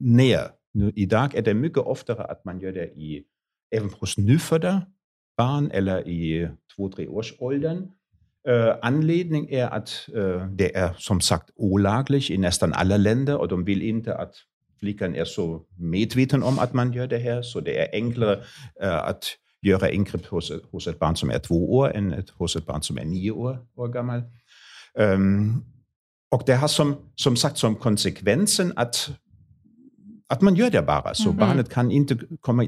[0.00, 0.40] ner.
[0.74, 3.24] Nu, idag är det mycket oftare att man gör det i,
[3.74, 4.82] även hos nyfödda
[5.36, 7.90] barn eller i 2-3 års åldern.
[8.48, 12.96] Uh, äh, anledning är att uh, äh, det är som sagt olagligt i nästan alla
[12.96, 14.34] länder och de vill inte att
[14.80, 18.36] flickan är så medveten om att man gör det här, så det är enklare
[18.82, 19.24] uh, att
[19.62, 22.82] göra ingrepp hos, hos ett barn som är två år än ett, hos ett barn
[22.82, 24.22] som är nio år, år gammal.
[24.98, 25.64] Um,
[26.30, 29.10] och det har som, som sagt som konsekvensen att
[30.28, 31.36] att man gör det bara, så Mm.
[31.36, 32.66] barnet kan inte komma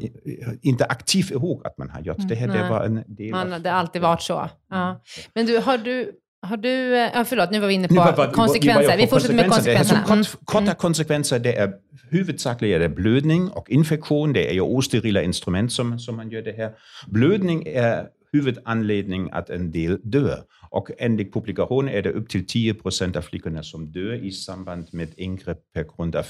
[0.62, 2.46] inte aktivt ihåg att man har gjort det här.
[2.46, 2.58] Nej.
[2.62, 4.48] Det var en del Man, av- det har alltid varit så.
[4.70, 5.02] Ja.
[5.34, 8.16] Men du, har du, har du, eh, ja förlåt, nu var vi inne på var-
[8.16, 8.82] var- konsekvenser.
[8.82, 9.94] var jag Vi på fortsätter med konsekvenser.
[9.94, 10.24] Det är konsekvenserna.
[10.24, 11.72] så kort, korta konsekvenser, det är
[12.10, 14.32] huvudsakligen är det blödning och infektion.
[14.32, 16.72] Det är ju osterila instrument som, som man gör det här.
[17.06, 20.38] Blödning är huvudanledning att en del dör.
[20.70, 24.86] Och enligt publikationen är det upp till 10 procent av flickorna som dör i samband
[24.92, 26.26] med ingrepp på grund av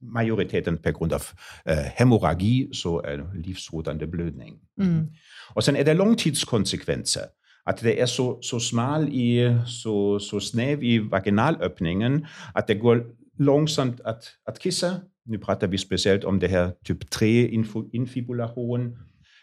[0.00, 1.22] majoriteten på grund av
[1.64, 4.58] eh, hemorragi, så är livshotande blödning.
[4.80, 5.06] Mm.
[5.54, 7.24] Och sen är det långtidskonsekvenser.
[7.64, 13.06] Att det är så, så smal i, så, så snäv i vaginalöppningen att det går
[13.38, 15.00] långsamt att, att kissa.
[15.24, 17.48] Nu pratar vi speciellt om det här typ 3
[17.92, 18.98] infibulation.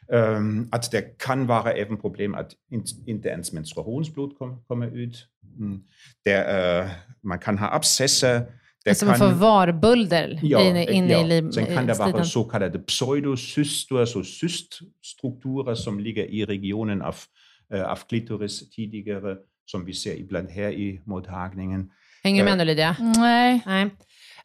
[0.10, 5.28] Um, att det kan vara även problem att in, inte ens menstruationsblod kom, kommer ut.
[5.60, 5.82] Mm.
[6.24, 6.40] Det,
[6.84, 6.90] uh,
[7.24, 8.46] man kan ha abscesser.
[8.88, 11.48] Det Alltså man får varbölder inne, inne ja.
[11.48, 17.16] i Sen kan det vara så kallade pseudocyster, alltså cyststrukturer som ligger i regionen av,
[17.74, 21.90] uh, av klitoris tidigare, som vi ser ibland här i mottagningen.
[22.24, 22.96] Hänger du med nu Lydia?
[23.00, 23.62] Nej.
[23.66, 23.90] Nej.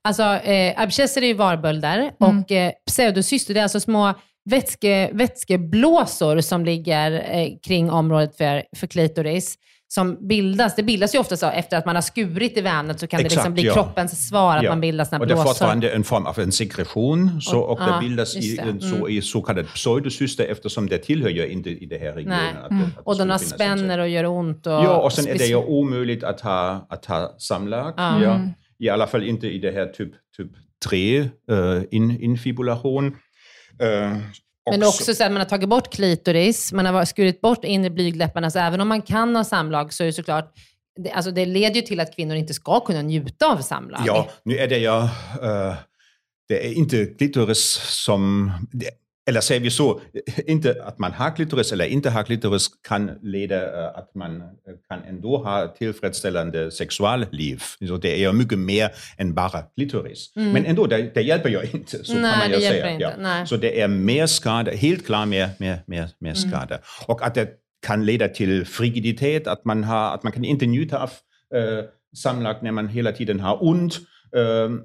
[0.03, 2.39] Alltså, eh, abscesser är ju varbölder Mm.
[2.39, 4.15] och eh, pseudocyster, det är alltså små
[4.51, 9.59] vätske, vätskeblåsor som ligger eh, kring området för, för klitoris.
[9.95, 13.07] Som bildas, det bildas ju ofta så efter att man har skurit i vävnadet så
[13.07, 13.73] kan det liksom Exakt, bli ja.
[13.75, 14.71] kroppens svar att Ja.
[14.71, 15.49] man bildar såna Och det är blåsor.
[15.51, 18.63] fortfarande en form av en sekretion så, Och- och, det ja, bildas i, det.
[18.63, 19.09] en, så, Mm.
[19.09, 22.57] i så kallad pseudocyster eftersom det tillhör ju inte i det här regionen.
[22.63, 24.67] Att det, att Och de spänner och gör ont.
[24.67, 27.95] Och Ja, och sen är det ju omöjligt att ha, att ha samlag.
[27.97, 28.23] Ja.
[28.23, 28.41] Ja.
[28.79, 30.51] I alla fall inte i det här typ, typ
[30.89, 31.29] 3 uh,
[31.91, 33.17] in, infibulation.
[34.71, 37.91] Uh, Men också så att man har tagit bort klitoris, man har skurit bort inre
[37.91, 40.55] blygdläpparna, så även om man kan ha samlag så är det såklart,
[40.97, 44.01] det, alltså det leder ju till att kvinnor inte ska kunna njuta av samlag.
[44.07, 45.11] Ja, nu är det ja,
[45.43, 45.75] uh,
[46.49, 48.53] det är inte klitoris som...
[48.73, 48.91] Det,
[49.29, 50.01] eller säger vi så,
[50.47, 54.43] inte att man har klitoris eller inte har klitoris kan leda att man
[54.89, 57.63] kan ändå ha tillfredsställande sexualliv.
[57.89, 60.33] Så det är ju mycket mer än bara klitoris.
[60.37, 60.53] Mm.
[60.53, 63.01] Men ändå, det, det hjälper ju inte, så Nej, kan man ju säga.
[63.01, 63.47] Ja.
[63.47, 66.75] Så det är mer skada, helt klart mer, mer, mer, mer skada.
[66.75, 66.83] Mm.
[67.07, 67.49] Och att det
[67.87, 71.11] kan leda till frigiditet, att man, har, att man kan inte njuta av
[71.55, 71.85] äh,
[72.17, 73.99] samlag när man hela tiden har ont.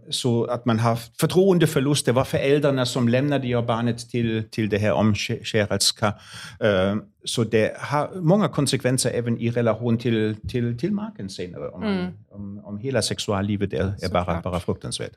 [0.09, 2.05] Så att man har förtroendeförlust.
[2.05, 6.13] Det var föräldrarna som lämnade jag barnet till, till det här omskärelska.
[7.25, 12.13] Så det har många konsekvenser även i relation till, till, till maken senare, om, mm.
[12.31, 15.13] om, om hela sexuallivet är, är bara, bara fruktansvärt.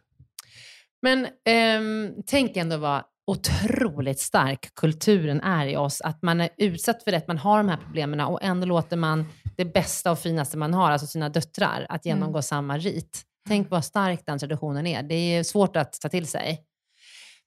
[1.03, 6.01] Men ähm, tänk ändå vad otroligt stark kulturen är i oss.
[6.01, 8.97] Att man är utsatt för det, att man har de här problemen och ändå låter
[8.97, 9.27] man
[9.57, 12.43] det bästa och finaste man har, alltså sina döttrar, att genomgå mm.
[12.43, 13.27] samma rit.
[13.49, 15.03] Tänk vad stark den traditionen är.
[15.03, 16.65] Det är svårt att ta till sig.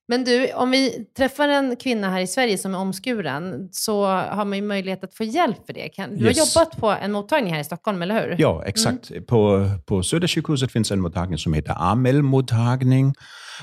[0.07, 4.45] Men du, om vi träffar en kvinna här i Sverige som är omskuren så har
[4.45, 5.89] man ju möjlighet att få hjälp för det.
[5.95, 6.37] Du yes.
[6.37, 8.35] har jobbat på en mottagning här i Stockholm, eller hur?
[8.39, 9.11] Ja, exakt.
[9.11, 9.25] Mm.
[9.25, 13.13] På, på Södersjukhuset finns en mottagning som heter Amel-mottagning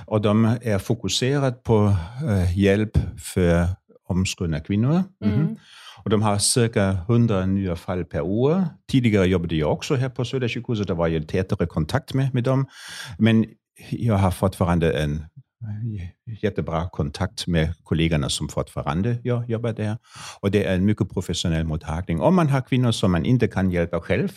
[0.07, 1.97] och de är fokuserade på
[2.29, 2.99] äh, hjälp
[3.35, 3.67] för
[4.09, 5.03] omskurna kvinnor.
[5.25, 5.35] Mm.
[5.35, 5.57] Mm.
[6.05, 8.65] Och de har cirka 100 nya fall per år.
[8.91, 12.67] Tidigare jobbade jag också här på Södersjukhuset, där var jag tätare kontakt med, med dem.
[13.19, 13.45] Men
[13.91, 15.27] jag har fortfarande en
[16.43, 19.97] jättebra kontakt med kollegorna som fortfarande jobbar där.
[20.41, 22.21] Och det är en mycket professionell mottagning.
[22.21, 24.29] Om man har kvinnor som man inte kan hjälpa själv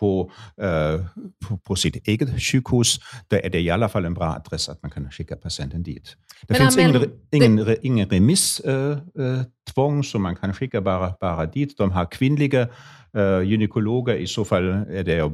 [0.00, 0.30] på,
[0.62, 1.06] uh,
[1.48, 4.82] på, på, sitt eget sjukhus, då är det i alla fall en bra adress att
[4.82, 6.16] man kan skicka patienten dit.
[6.46, 7.86] Det men, finns men, ingen, ingen, det...
[7.86, 11.78] ingen remisstvång, uh, uh, så man kan skicka bara, bara dit.
[11.78, 12.68] De har kvinnliga
[13.16, 15.30] uh, gynekologer, i så fall är det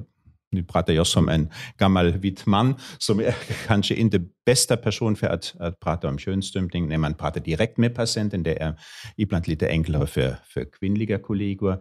[0.52, 3.36] nu pratar jag som en gammal vit man, som är
[3.66, 7.94] kanske inte bästa person för att, att prata om könsstympning när man pratar direkt med
[7.94, 8.42] patienten.
[8.42, 8.74] Det är
[9.16, 11.78] ibland lite enklare för, för kvinnliga kollegor.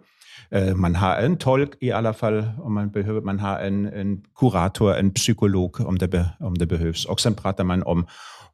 [0.50, 3.20] Eh, man har en tolk i alla fall om man behöver.
[3.20, 7.04] Man har en, en kurator, en psykolog om det, om det behövs.
[7.04, 8.06] Och sen pratar man om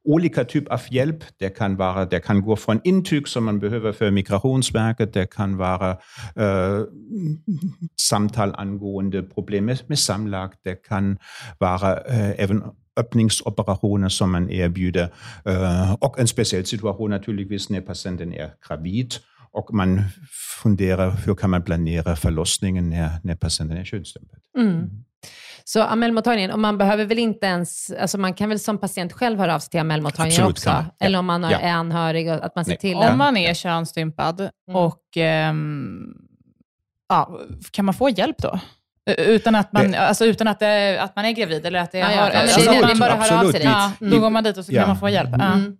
[0.05, 1.25] olika typ av hjälp.
[1.39, 5.57] Det kan, vara, det kan gå från intyg som man behöver för Migrationsverket, det kan
[5.57, 5.91] vara
[6.37, 6.85] äh,
[8.01, 11.19] samtal angående problem med, med samlag, det kan
[11.59, 12.63] vara äh, även
[12.97, 15.09] öppningsoperationer som man erbjuder
[15.47, 19.15] äh, och en speciell situation naturligtvis när patienten är gravid
[19.53, 20.03] och man
[20.63, 24.41] funderar hur kan man planera förlossningen när, när patienten är könsstympad.
[24.59, 24.91] Mm.
[25.65, 29.39] Så Amel-mottagningen, och man behöver väl inte ens, alltså man kan väl som patient själv
[29.39, 30.71] höra av sig till Amel-mottagningen också?
[30.71, 30.85] Kan.
[31.01, 31.59] Eller om man ja.
[31.59, 32.79] är anhörig, att man ser Nej.
[32.79, 34.53] till Om man är könsstympad mm.
[34.77, 35.03] och
[35.51, 36.15] um,
[37.09, 37.41] ja,
[37.71, 38.61] kan man få hjälp då?
[39.19, 41.99] Utan att man, det, alltså utan att, det, att man är gravid eller att det
[41.99, 42.23] ja, ja.
[42.23, 42.31] har...
[42.31, 43.65] Alltså, det, man bara hör av sig dit.
[43.65, 45.35] Ja, då går man dit och så kan man få hjälp.
[45.35, 45.77] Mm.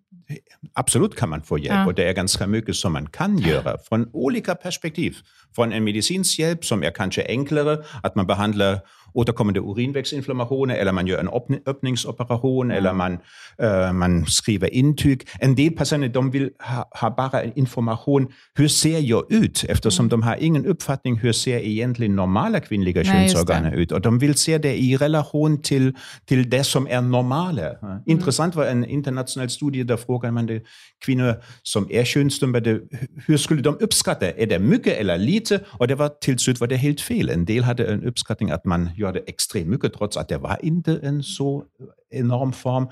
[0.75, 4.55] Absolut kan man hjälp och det är ganska mycket som man kan göra från olika
[4.55, 5.17] perspektiv.
[5.55, 8.81] Från en medicinsk hjälp som är kanske enklare, att man behandlar
[9.15, 12.77] återkommande urinvägsinflammationer eller man gör en öppningsoperation mm.
[12.77, 13.19] eller man,
[13.63, 15.29] äh, man skriver intyg.
[15.41, 19.65] En del patienter de vill ha, ha bara information, hur ser jag ut?
[19.69, 20.11] Eftersom mm.
[20.11, 23.93] de har ingen uppfattning, hur ser egentligen normala kvinnliga könsorgan ut?
[23.93, 25.95] Och de vill se det i relation till,
[26.27, 27.63] till det som är normala.
[27.63, 27.99] Mm.
[28.07, 30.61] Intressant var en internationell studie, där frågade man
[31.05, 32.81] kvinnor som är könsstympade,
[33.27, 34.31] hur skulle de uppskatta?
[34.31, 35.61] Är det mycket eller lite?
[35.69, 37.29] Och det var till slut var det helt fel.
[37.29, 40.59] En del hade en uppskattning att man gör det extremt mycket, trots att det var
[40.63, 41.65] inte en så
[42.11, 42.89] enorm form.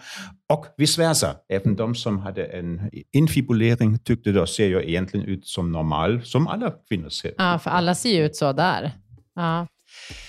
[0.49, 1.37] Och vice versa.
[1.49, 6.47] Även de som hade en infibulering tyckte det ser ju egentligen ut som normal, som
[6.47, 8.93] alla kvinnor ser Ja, för alla ser ju ut så där.
[9.35, 9.67] Ja.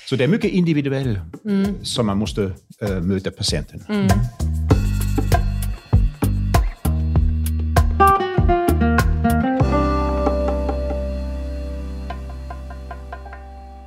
[0.09, 1.85] Så det är mycket individuellt mm.
[1.85, 3.83] som man måste äh, möta patienten.
[3.89, 4.07] Mm.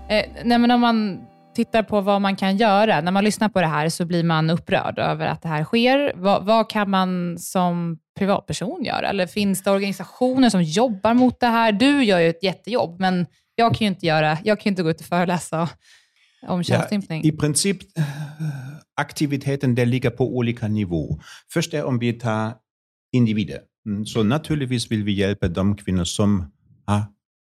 [0.08, 3.60] Eh, nej, men om man tittar på vad man kan göra, när man lyssnar på
[3.60, 6.12] det här så blir man upprörd över att det här sker.
[6.16, 9.08] Vad, vad, kan man som privatperson göra?
[9.08, 11.72] Eller finns det organisationer som jobbar mot det här?
[11.72, 14.90] Du gör ju ett jättejobb, men jag kan ju inte, göra, jag kan inte gå
[14.90, 15.68] ut och föreläsa
[16.46, 17.20] om könsstympning.
[17.24, 17.78] Ja, I princip,
[18.96, 21.20] aktiviteten där ligger på olika nivå.
[21.52, 22.52] Först är om vi tar
[23.12, 23.60] individer.
[23.86, 26.52] Mm, så naturligtvis vill vi hjälpa de kvinnor som
[26.86, 27.02] har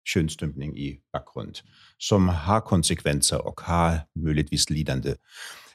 [0.06, 1.58] könsstympning i bakgrund,
[1.98, 5.14] som har konsekvenser och har möjligtvis lidande.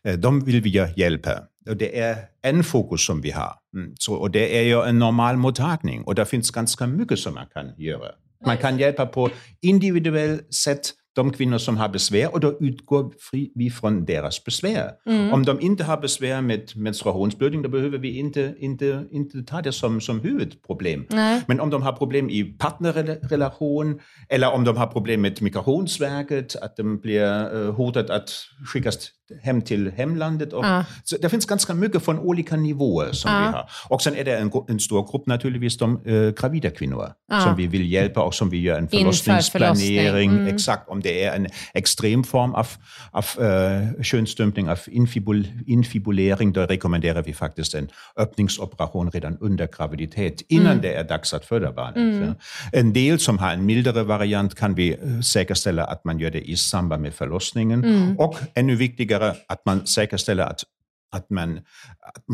[0.04, 1.42] Eh, de vill vi hjälpa.
[1.68, 3.52] Och det är en fokus som vi har.
[3.74, 7.34] Mm, så, och det är ju en normal mottagning och det finns ganska mycket som
[7.34, 8.12] man kan göra.
[8.46, 13.12] Man kan hjälpa på individuellt sätt de kvinnor som har besvär och då utgår
[13.54, 14.90] vi från deras besvär.
[15.06, 15.32] Mm.
[15.32, 19.72] Om de inte har besvär med menstruationsblödning, då behöver vi inte, inte, inte ta det
[19.72, 21.06] som, som huvudproblem.
[21.08, 21.42] Nej.
[21.46, 26.76] Men om de har problem i partnerrelation eller om de har problem med Migrationsverket, att
[26.76, 28.30] de blir uh, hotat att
[28.72, 29.10] skickas
[29.42, 30.52] hem till hemlandet.
[30.52, 30.84] Och, ja.
[31.04, 33.38] så det finns ganska mycket från olika nivåer som ja.
[33.38, 33.70] vi har.
[33.88, 37.40] Och sen är det en, en stor grupp naturligtvis de äh, gravida kvinnor ja.
[37.40, 40.30] som vi vill hjälpa och som vi gör en förlossningsplanering.
[40.30, 40.54] Mm.
[40.54, 42.68] Exakt, om det är en extrem form av,
[43.10, 50.42] av äh, könsstympning, av infibul, infibulering, då rekommenderar vi faktiskt en öppningsoperation redan under graviditet,
[50.48, 50.82] innan mm.
[50.82, 51.96] det är dags att föda barnet.
[51.96, 52.34] Mm.
[52.72, 56.50] En del som har en mildare variant kan vi äh, säkerställa att man gör det
[56.50, 57.84] i samband med förlossningen.
[57.84, 58.18] Mm.
[58.18, 60.64] Och ännu viktigare att man säkerställer att
[61.12, 61.60] att man,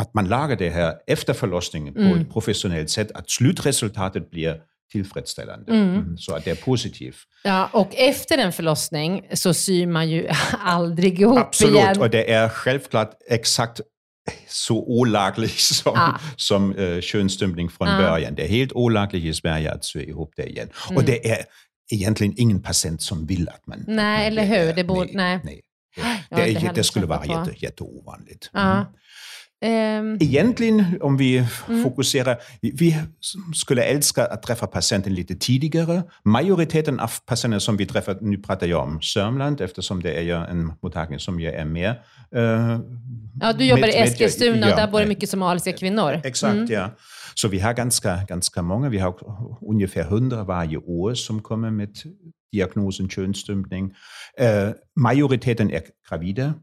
[0.01, 2.13] att man lagar det här efter förlossningen mm.
[2.13, 4.61] på ett professionellt sätt, att slutresultatet blir
[4.93, 5.73] tillfredsställande.
[5.73, 5.95] Mm.
[5.95, 6.19] mm.
[6.19, 7.17] Så att det är positivt.
[7.45, 10.29] Ja, och efter en förlossning så syr man ju
[10.59, 11.89] aldrig ihop Absolut, igen.
[11.89, 13.81] Absolut, och det är självklart exakt
[14.49, 16.21] så olagligt som, ah.
[16.37, 17.99] som uh, könsstympning från ah.
[17.99, 18.35] början.
[18.35, 20.69] Det är helt olagligt i Sverige att sy ihop det igen.
[20.89, 20.97] Mm.
[20.97, 21.45] Och det är
[21.93, 23.85] egentligen ingen patient som vill att man...
[23.87, 24.73] Nej, att eller hur?
[24.73, 25.41] Det borde, nej.
[25.45, 25.63] nej.
[26.31, 28.51] Det, det, det skulle vara jätte, jätteovanligt.
[28.55, 28.85] Mm.
[29.65, 31.37] Um, Egentligen, om vi
[31.69, 31.83] mm.
[31.83, 32.97] fokuserar, vi
[33.55, 36.03] skulle älska att träffa patienten lite tidigare.
[36.25, 40.73] Majoriteten av patienter som vi träffar, nu pratar jag om Sörmland eftersom det är en
[40.83, 41.91] mottagning som jag är mer
[42.37, 42.81] uh,
[43.41, 46.21] Ja, du jobbar med, i Eskilstuna och där bor det mycket somaliska kvinnor.
[46.25, 46.73] Exakt, mm.
[46.73, 46.91] ja.
[47.35, 49.15] Så vi har ganska, ganska många, vi har
[49.61, 51.97] ungefär hundra varje år som kommer med
[52.53, 53.95] diagnosen könsstympning.
[54.39, 56.55] Eh, majoriteten är gravida,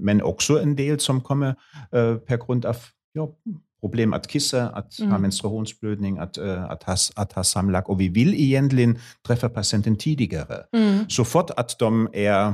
[0.00, 1.54] men också en del som kommer
[1.92, 2.76] eh, per grund av
[3.12, 3.34] ja,
[3.80, 5.12] problem att kissa, att mm.
[5.12, 7.90] ha menstruationsblödning, att, äh, att, ha, att ha samlag.
[7.90, 10.64] Och vi vill egentligen träffa patienten tidigare.
[10.72, 11.08] Mm.
[11.08, 12.52] Så fort att de, är,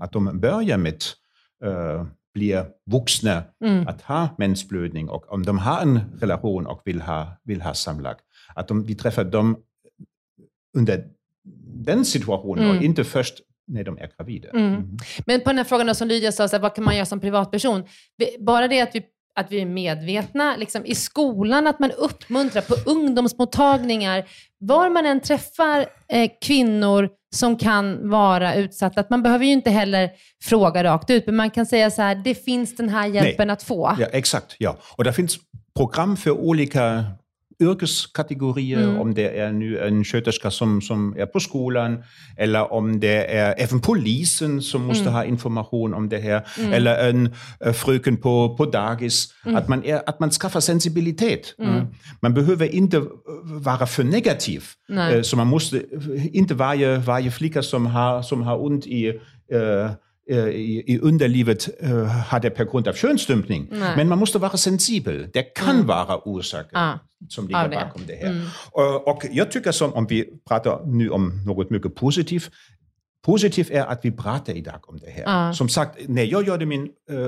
[0.00, 1.02] att de börjar med
[1.64, 3.88] äh, blir vuxna mm.
[3.88, 8.16] att ha mensblödning och om de har en relation och vill ha, vill ha samlag,
[8.54, 9.56] att de, vi träffar dem
[10.76, 11.04] under
[11.84, 12.76] den situationen mm.
[12.76, 13.34] och inte först
[13.66, 14.48] när de är gravida.
[14.48, 14.66] Mm.
[14.66, 14.96] Mm.
[15.26, 17.20] Men på den här frågan som Lydia sa, så här, vad kan man göra som
[17.20, 17.84] privatperson?
[18.40, 19.02] Bara det att vi
[19.34, 24.24] att vi är medvetna liksom, i skolan, att man uppmuntrar på ungdomsmottagningar,
[24.58, 29.70] var man än träffar eh, kvinnor som kan vara utsatta, att man behöver ju inte
[29.70, 30.10] heller
[30.42, 33.54] fråga rakt ut, men man kan säga så här, det finns den här hjälpen Nej.
[33.54, 33.96] att få.
[33.98, 34.78] Ja, exakt, ja.
[34.96, 35.38] Och det finns
[35.76, 37.04] program för olika
[37.62, 39.00] yrkeskategorier, mm.
[39.00, 42.02] om det är nu en sköterska som, som är på skolan,
[42.36, 45.14] eller om det är även polisen som måste mm.
[45.14, 46.72] ha information om det här, mm.
[46.72, 47.34] eller en
[47.64, 49.34] äh, fröken på, på dagis.
[49.44, 49.56] Mm.
[49.56, 51.54] Att, man är, att man skaffar sensibilitet.
[51.58, 51.86] Mm.
[52.20, 53.04] Man behöver inte äh,
[53.42, 54.64] vara för negativ.
[54.90, 55.82] Äh, så man måste
[56.32, 59.08] inte varje, varje flicka som har, som har ont i
[59.52, 59.90] äh,
[60.30, 63.68] i, i underlivet äh, har det per grund av könsstympning.
[63.96, 65.26] Men man måste vara sensibel.
[65.34, 65.86] Det kan mm.
[65.86, 66.76] vara orsaken.
[66.76, 66.98] Ah
[67.28, 67.76] som ligger det.
[67.76, 68.30] bakom det här.
[68.30, 68.46] Mm.
[68.70, 72.50] Och, och, jag tycker som, om vi pratar nu om något mycket positivt,
[73.26, 75.24] Positivt är att vi pratar idag om det här.
[75.26, 75.52] Ah.
[75.52, 77.18] Som sagt, när jag gjorde min uh,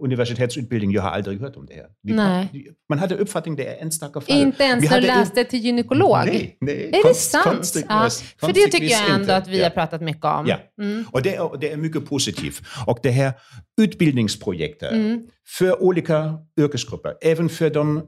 [0.00, 1.86] universitetsutbildning, jag har aldrig hört om det här.
[2.02, 2.48] Nej.
[2.88, 4.36] man hade uppfattningen det är enstaka fall.
[4.36, 6.26] Inte ens när du läste till gynekolog?
[6.26, 6.90] Nej, nej.
[6.92, 7.86] Är konst, det sant?
[7.88, 8.08] Ja.
[8.46, 9.36] För det tycker jag ändå inte.
[9.36, 9.64] att vi ja.
[9.64, 10.46] har pratat mycket om.
[10.46, 10.58] Ja.
[10.82, 11.04] Mm.
[11.10, 12.62] Och det är, det är mycket positivt.
[12.86, 13.32] Och det här
[13.80, 15.26] utbildningsprojektet mm.
[15.58, 18.02] för olika yrkesgrupper, även för de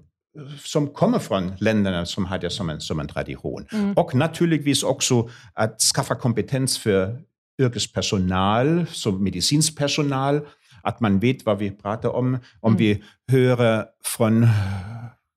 [0.58, 3.66] som kommer från länderna som har det som en, som en tradition.
[3.72, 3.92] Mm.
[3.92, 7.18] Och naturligtvis också att skaffa kompetens för
[7.62, 10.40] yrkespersonal, som medicinsk personal,
[10.82, 12.38] att man vet vad vi pratar om.
[12.60, 12.78] Om mm.
[12.78, 14.46] vi hör från,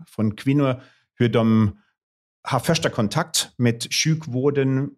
[0.08, 0.82] från kvinnor
[1.20, 1.78] hur de
[2.43, 4.89] har första kontakt med sjukvården,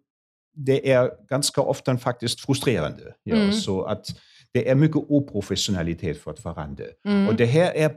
[0.54, 3.14] det är ganska ofta faktiskt frustrerande.
[3.22, 3.52] Ja, mm.
[3.52, 4.06] Så att
[4.52, 6.84] det är mycket oprofessionalitet fortfarande.
[7.04, 7.28] Mm.
[7.28, 7.92] Och det här är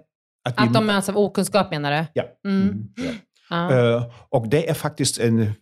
[0.46, 2.06] att, att de möts av okunskap menar du?
[2.14, 2.24] Ja.
[2.46, 2.62] Mm.
[2.98, 3.16] Mm,
[3.50, 3.96] ja.
[3.96, 5.54] Uh, och det är faktiskt en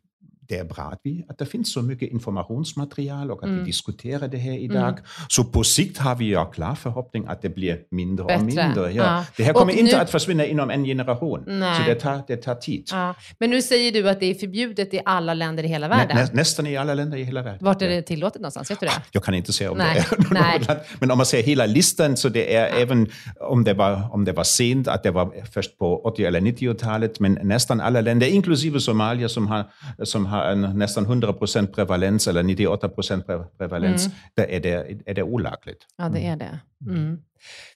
[0.48, 3.60] det är bra att, vi, att det finns så mycket informationsmaterial och att mm.
[3.60, 4.90] vi diskuterar det här idag.
[4.90, 5.04] Mm.
[5.30, 8.40] Så på sikt har vi ja klar förhoppning att det blir mindre Bättre.
[8.40, 8.92] och mindre.
[8.92, 9.04] Ja.
[9.04, 9.26] ja.
[9.38, 10.02] Det här kommer och inte nu...
[10.02, 11.44] att försvinna inom en generation.
[11.48, 11.78] Nej.
[11.78, 12.88] Så det tar, det tar tid.
[12.92, 13.16] Ja.
[13.40, 16.18] Men nu säger du att det är förbjudet i alla länder i hela världen.
[16.18, 17.60] Nä, nästan i alla länder i hela världen.
[17.62, 18.72] Vart är det tillåtet någonstans?
[18.72, 18.94] Vet du det?
[19.12, 20.06] Jag kan inte säga om Nej.
[20.10, 20.34] det är
[20.68, 20.80] Nej.
[21.00, 24.32] Men om man ser hela listan så det är även om det, var, om det
[24.32, 28.80] var sent, att det var först på 80 eller 90-talet, men nästan alla länder, inklusive
[28.80, 29.66] Somalia som har,
[30.04, 33.26] som har en nästan 100 procent prevalens eller 98 procent
[33.58, 34.18] prevalens, mm.
[34.36, 35.86] där är det, är det olagligt.
[35.98, 36.60] Ja, det är det.
[36.86, 36.96] Mm.
[36.96, 37.20] mm.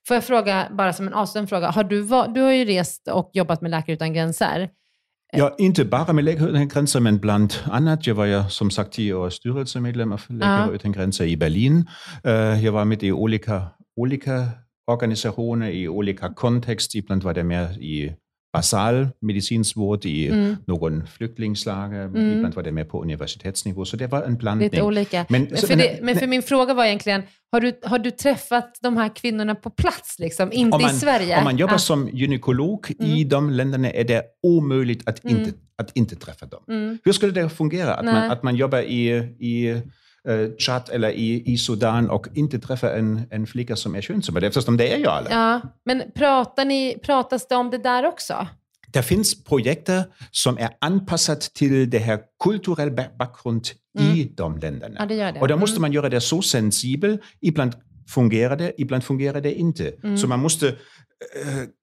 [0.07, 2.01] Får jag fråga, bara som en avslutande fråga, har du,
[2.33, 4.69] du har ju rest och jobbat med Läkare Utan Gränser.
[5.31, 8.07] Ja, inte bara med Läkare utan gränser, men bland annat.
[8.07, 10.73] Jag var ja som sagt tio år styrelsemedlem av Läkare Ja.
[10.73, 11.89] utan gränser i Berlin.
[12.23, 14.49] Eh, Jag var med i olika, olika
[14.87, 16.99] organisationer, i olika kontexter.
[16.99, 18.15] Ibland var det mer i
[18.53, 20.55] basal medicinsk vård i Mm.
[20.67, 22.05] någon flyktingslager.
[22.05, 23.85] Ibland var det mer på universitetsnivå.
[23.85, 24.69] Så det var en blandning.
[24.69, 25.25] Lite olika.
[25.29, 27.21] Men- Men, så- för, men- det, men för min fråga var egentligen,
[27.51, 30.19] har du, har du träffat de här kvinnorna på plats?
[30.19, 30.51] Liksom?
[30.51, 31.37] Inte man, i Sverige?
[31.37, 31.77] Om man jobbar Ah.
[31.77, 36.63] som gynekolog i de länderna är det omöjligt att, inte, att inte träffa dem.
[36.69, 36.97] Mm.
[37.03, 37.93] Hur skulle det fungera?
[37.93, 38.13] Att, Nej.
[38.13, 39.81] man, att man jobbar i, i
[40.27, 44.43] eh, Tchad eller i, i Sudan och inte träffar en, en flicka som är könsstympad,
[44.43, 45.29] eftersom det är ju alla.
[45.29, 48.47] Ja, men pratar ni, pratas det om det där också?
[48.93, 49.89] Det finns projekt
[50.31, 53.67] som är anpassat till det här kulturella ba- bakgrund
[53.99, 54.85] i de länderna.
[54.85, 54.95] Mm.
[54.99, 55.39] Ja, det gör det.
[55.39, 55.81] Och då måste Mm.
[55.81, 57.17] man göra det så sensibel.
[57.41, 57.73] Ibland
[58.09, 59.93] fungerar det, ibland fungerar det inte.
[60.03, 60.17] Mm.
[60.17, 60.75] Så man måste,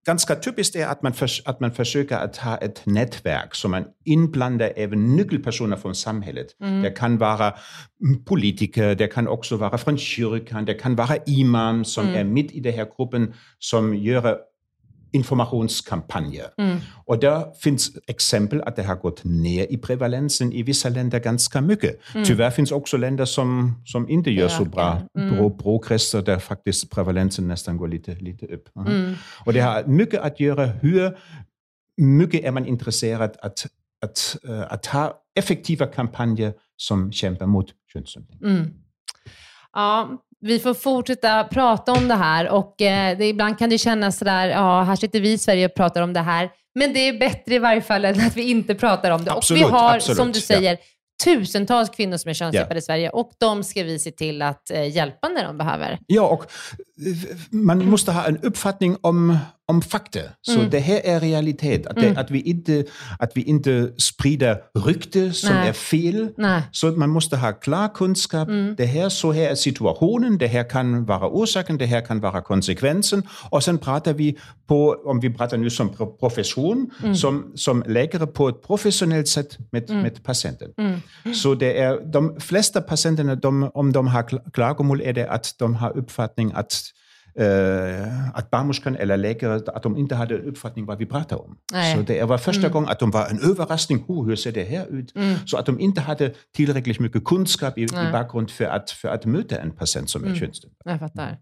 [0.07, 1.13] ganska typiskt är att man,
[1.45, 6.47] att man försöker att ha ett nätverk så man inblandar även nyckelpersoner från samhället.
[6.61, 6.83] Mm.
[6.83, 7.55] Det kan vara
[8.27, 12.17] politiker, det kan också vara från kyrkan, det kan vara imam som Mm.
[12.21, 14.39] är mitt i den här gruppen som gör
[15.15, 16.47] informationskampanjer.
[16.59, 16.79] Mm.
[17.05, 21.61] Och där finns exempel att det har gått ner i prevalensen i vissa länder ganska
[21.61, 22.01] mycket.
[22.27, 27.49] Tyvärr finns också länder som, som inte gör så bra bra progress, där faktiskt prevalensen
[27.49, 28.69] nästan går lite, lite upp.
[29.47, 31.19] Och det har mycket att göra hur
[31.97, 33.67] mycket är man intresserad att,
[34.03, 38.41] att, eh, att ha effektiva kampanjer som kämpar mot könsstympning.
[38.43, 38.71] Mm.
[39.73, 44.19] Ja, vi får fortsätta prata om det här och eh, det, ibland kan det kännas
[44.19, 46.51] sådär, ja, här sitter vi i Sverige och pratar om det här.
[46.75, 49.33] Men det är bättre i varje fall än att vi inte pratar om det.
[49.33, 50.43] Absolut, och vi har, absolut, som du ja.
[50.43, 50.79] säger,
[51.25, 52.79] tusentals kvinnor som är könsstympade Ja.
[52.79, 55.99] i Sverige och de ska vi se till att eh, hjälpa när de behöver.
[56.07, 56.45] Ja, och
[57.51, 59.39] man måste ha en uppfattning om,
[59.69, 60.21] om fakta.
[60.43, 61.87] Så det här är realitet.
[61.87, 62.85] Att, det, att, vi inte,
[63.19, 65.69] att vi inte sprider rykte som Nej.
[65.69, 66.29] är fel.
[66.37, 66.63] Nej.
[66.73, 68.49] Så man måste ha klar kunskap.
[68.77, 72.43] Det här, så här är situationen, det här kan vara orsaken, det här kan vara
[72.43, 73.23] konsekvensen.
[73.51, 78.27] Och sen pratar vi på, om vi pratar nu som pro- profession, som, som läkare
[78.27, 80.71] på ett professionellt sätt med, med patienten.
[81.35, 85.55] Så det är, de flesta patienterna, de, om de har kl- klagomål, är det att
[85.59, 86.84] de har uppfattning att
[88.35, 91.59] att barnmorskan eller läkare, att de inte hade en uppfattning vad vi pratar om.
[91.73, 91.97] Nej.
[91.97, 95.13] Så det var första gången att de var en överraskning, hur ser det här ut?
[95.47, 99.25] Så att de inte hade tillräckligt mycket kunskap i, i bakgrund för att, för att
[99.25, 100.93] möta en patient som är könsstympad.
[100.93, 101.39] Jag fattar.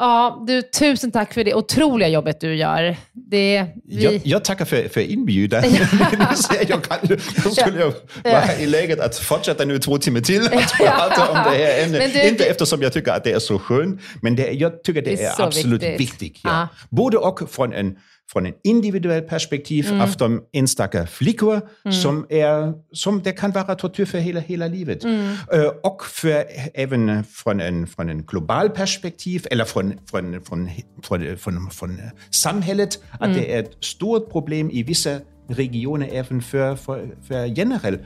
[0.00, 2.96] Ja, du, tusen tack för det otroliga jobbet du gör.
[3.12, 4.04] Det, vi...
[4.04, 5.62] Jag, jag tackar för, för inbjudan.
[6.68, 6.98] jag, kan,
[7.44, 7.92] jag skulle ju
[8.24, 12.12] vara i läget att fortsätta nu två timmar till att prata om det här ämnet.
[12.12, 15.10] Du- Inte eftersom jag tycker att det är så skönt, men det, jag tycker det,
[15.16, 16.00] Det är är, absolut viktigt.
[16.00, 16.40] viktigt.
[16.44, 16.50] ja.
[16.50, 16.68] Ja.
[16.90, 17.96] Både och från en,
[18.32, 20.00] från en individuell perspektiv Mm.
[20.00, 21.60] av de enstaka flickor
[22.02, 25.04] som, är, som det kan vara tortyr för hela, hela livet.
[25.04, 25.36] Mm.
[25.82, 30.70] Och för, även från en, från en global perspektiv eller från, från, från,
[31.02, 32.00] från, från, från
[32.30, 33.36] samhället, att Mm.
[33.36, 35.18] det är ett stort problem i vissa
[35.48, 37.98] regioner även för, för, för generell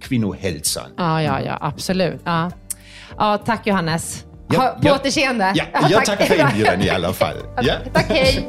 [0.00, 0.90] kvinnohälsan.
[0.96, 2.20] Ja, ja, ja, absolut.
[2.24, 2.50] Ja.
[3.18, 4.24] Ja, tack Johannes.
[4.52, 4.94] Ja, Ha, på ja.
[4.94, 5.52] återseende.
[5.56, 7.36] Ja, jag tackar för inbjudan i alla fall.
[7.62, 7.74] Ja.
[7.92, 8.48] Tack, hej.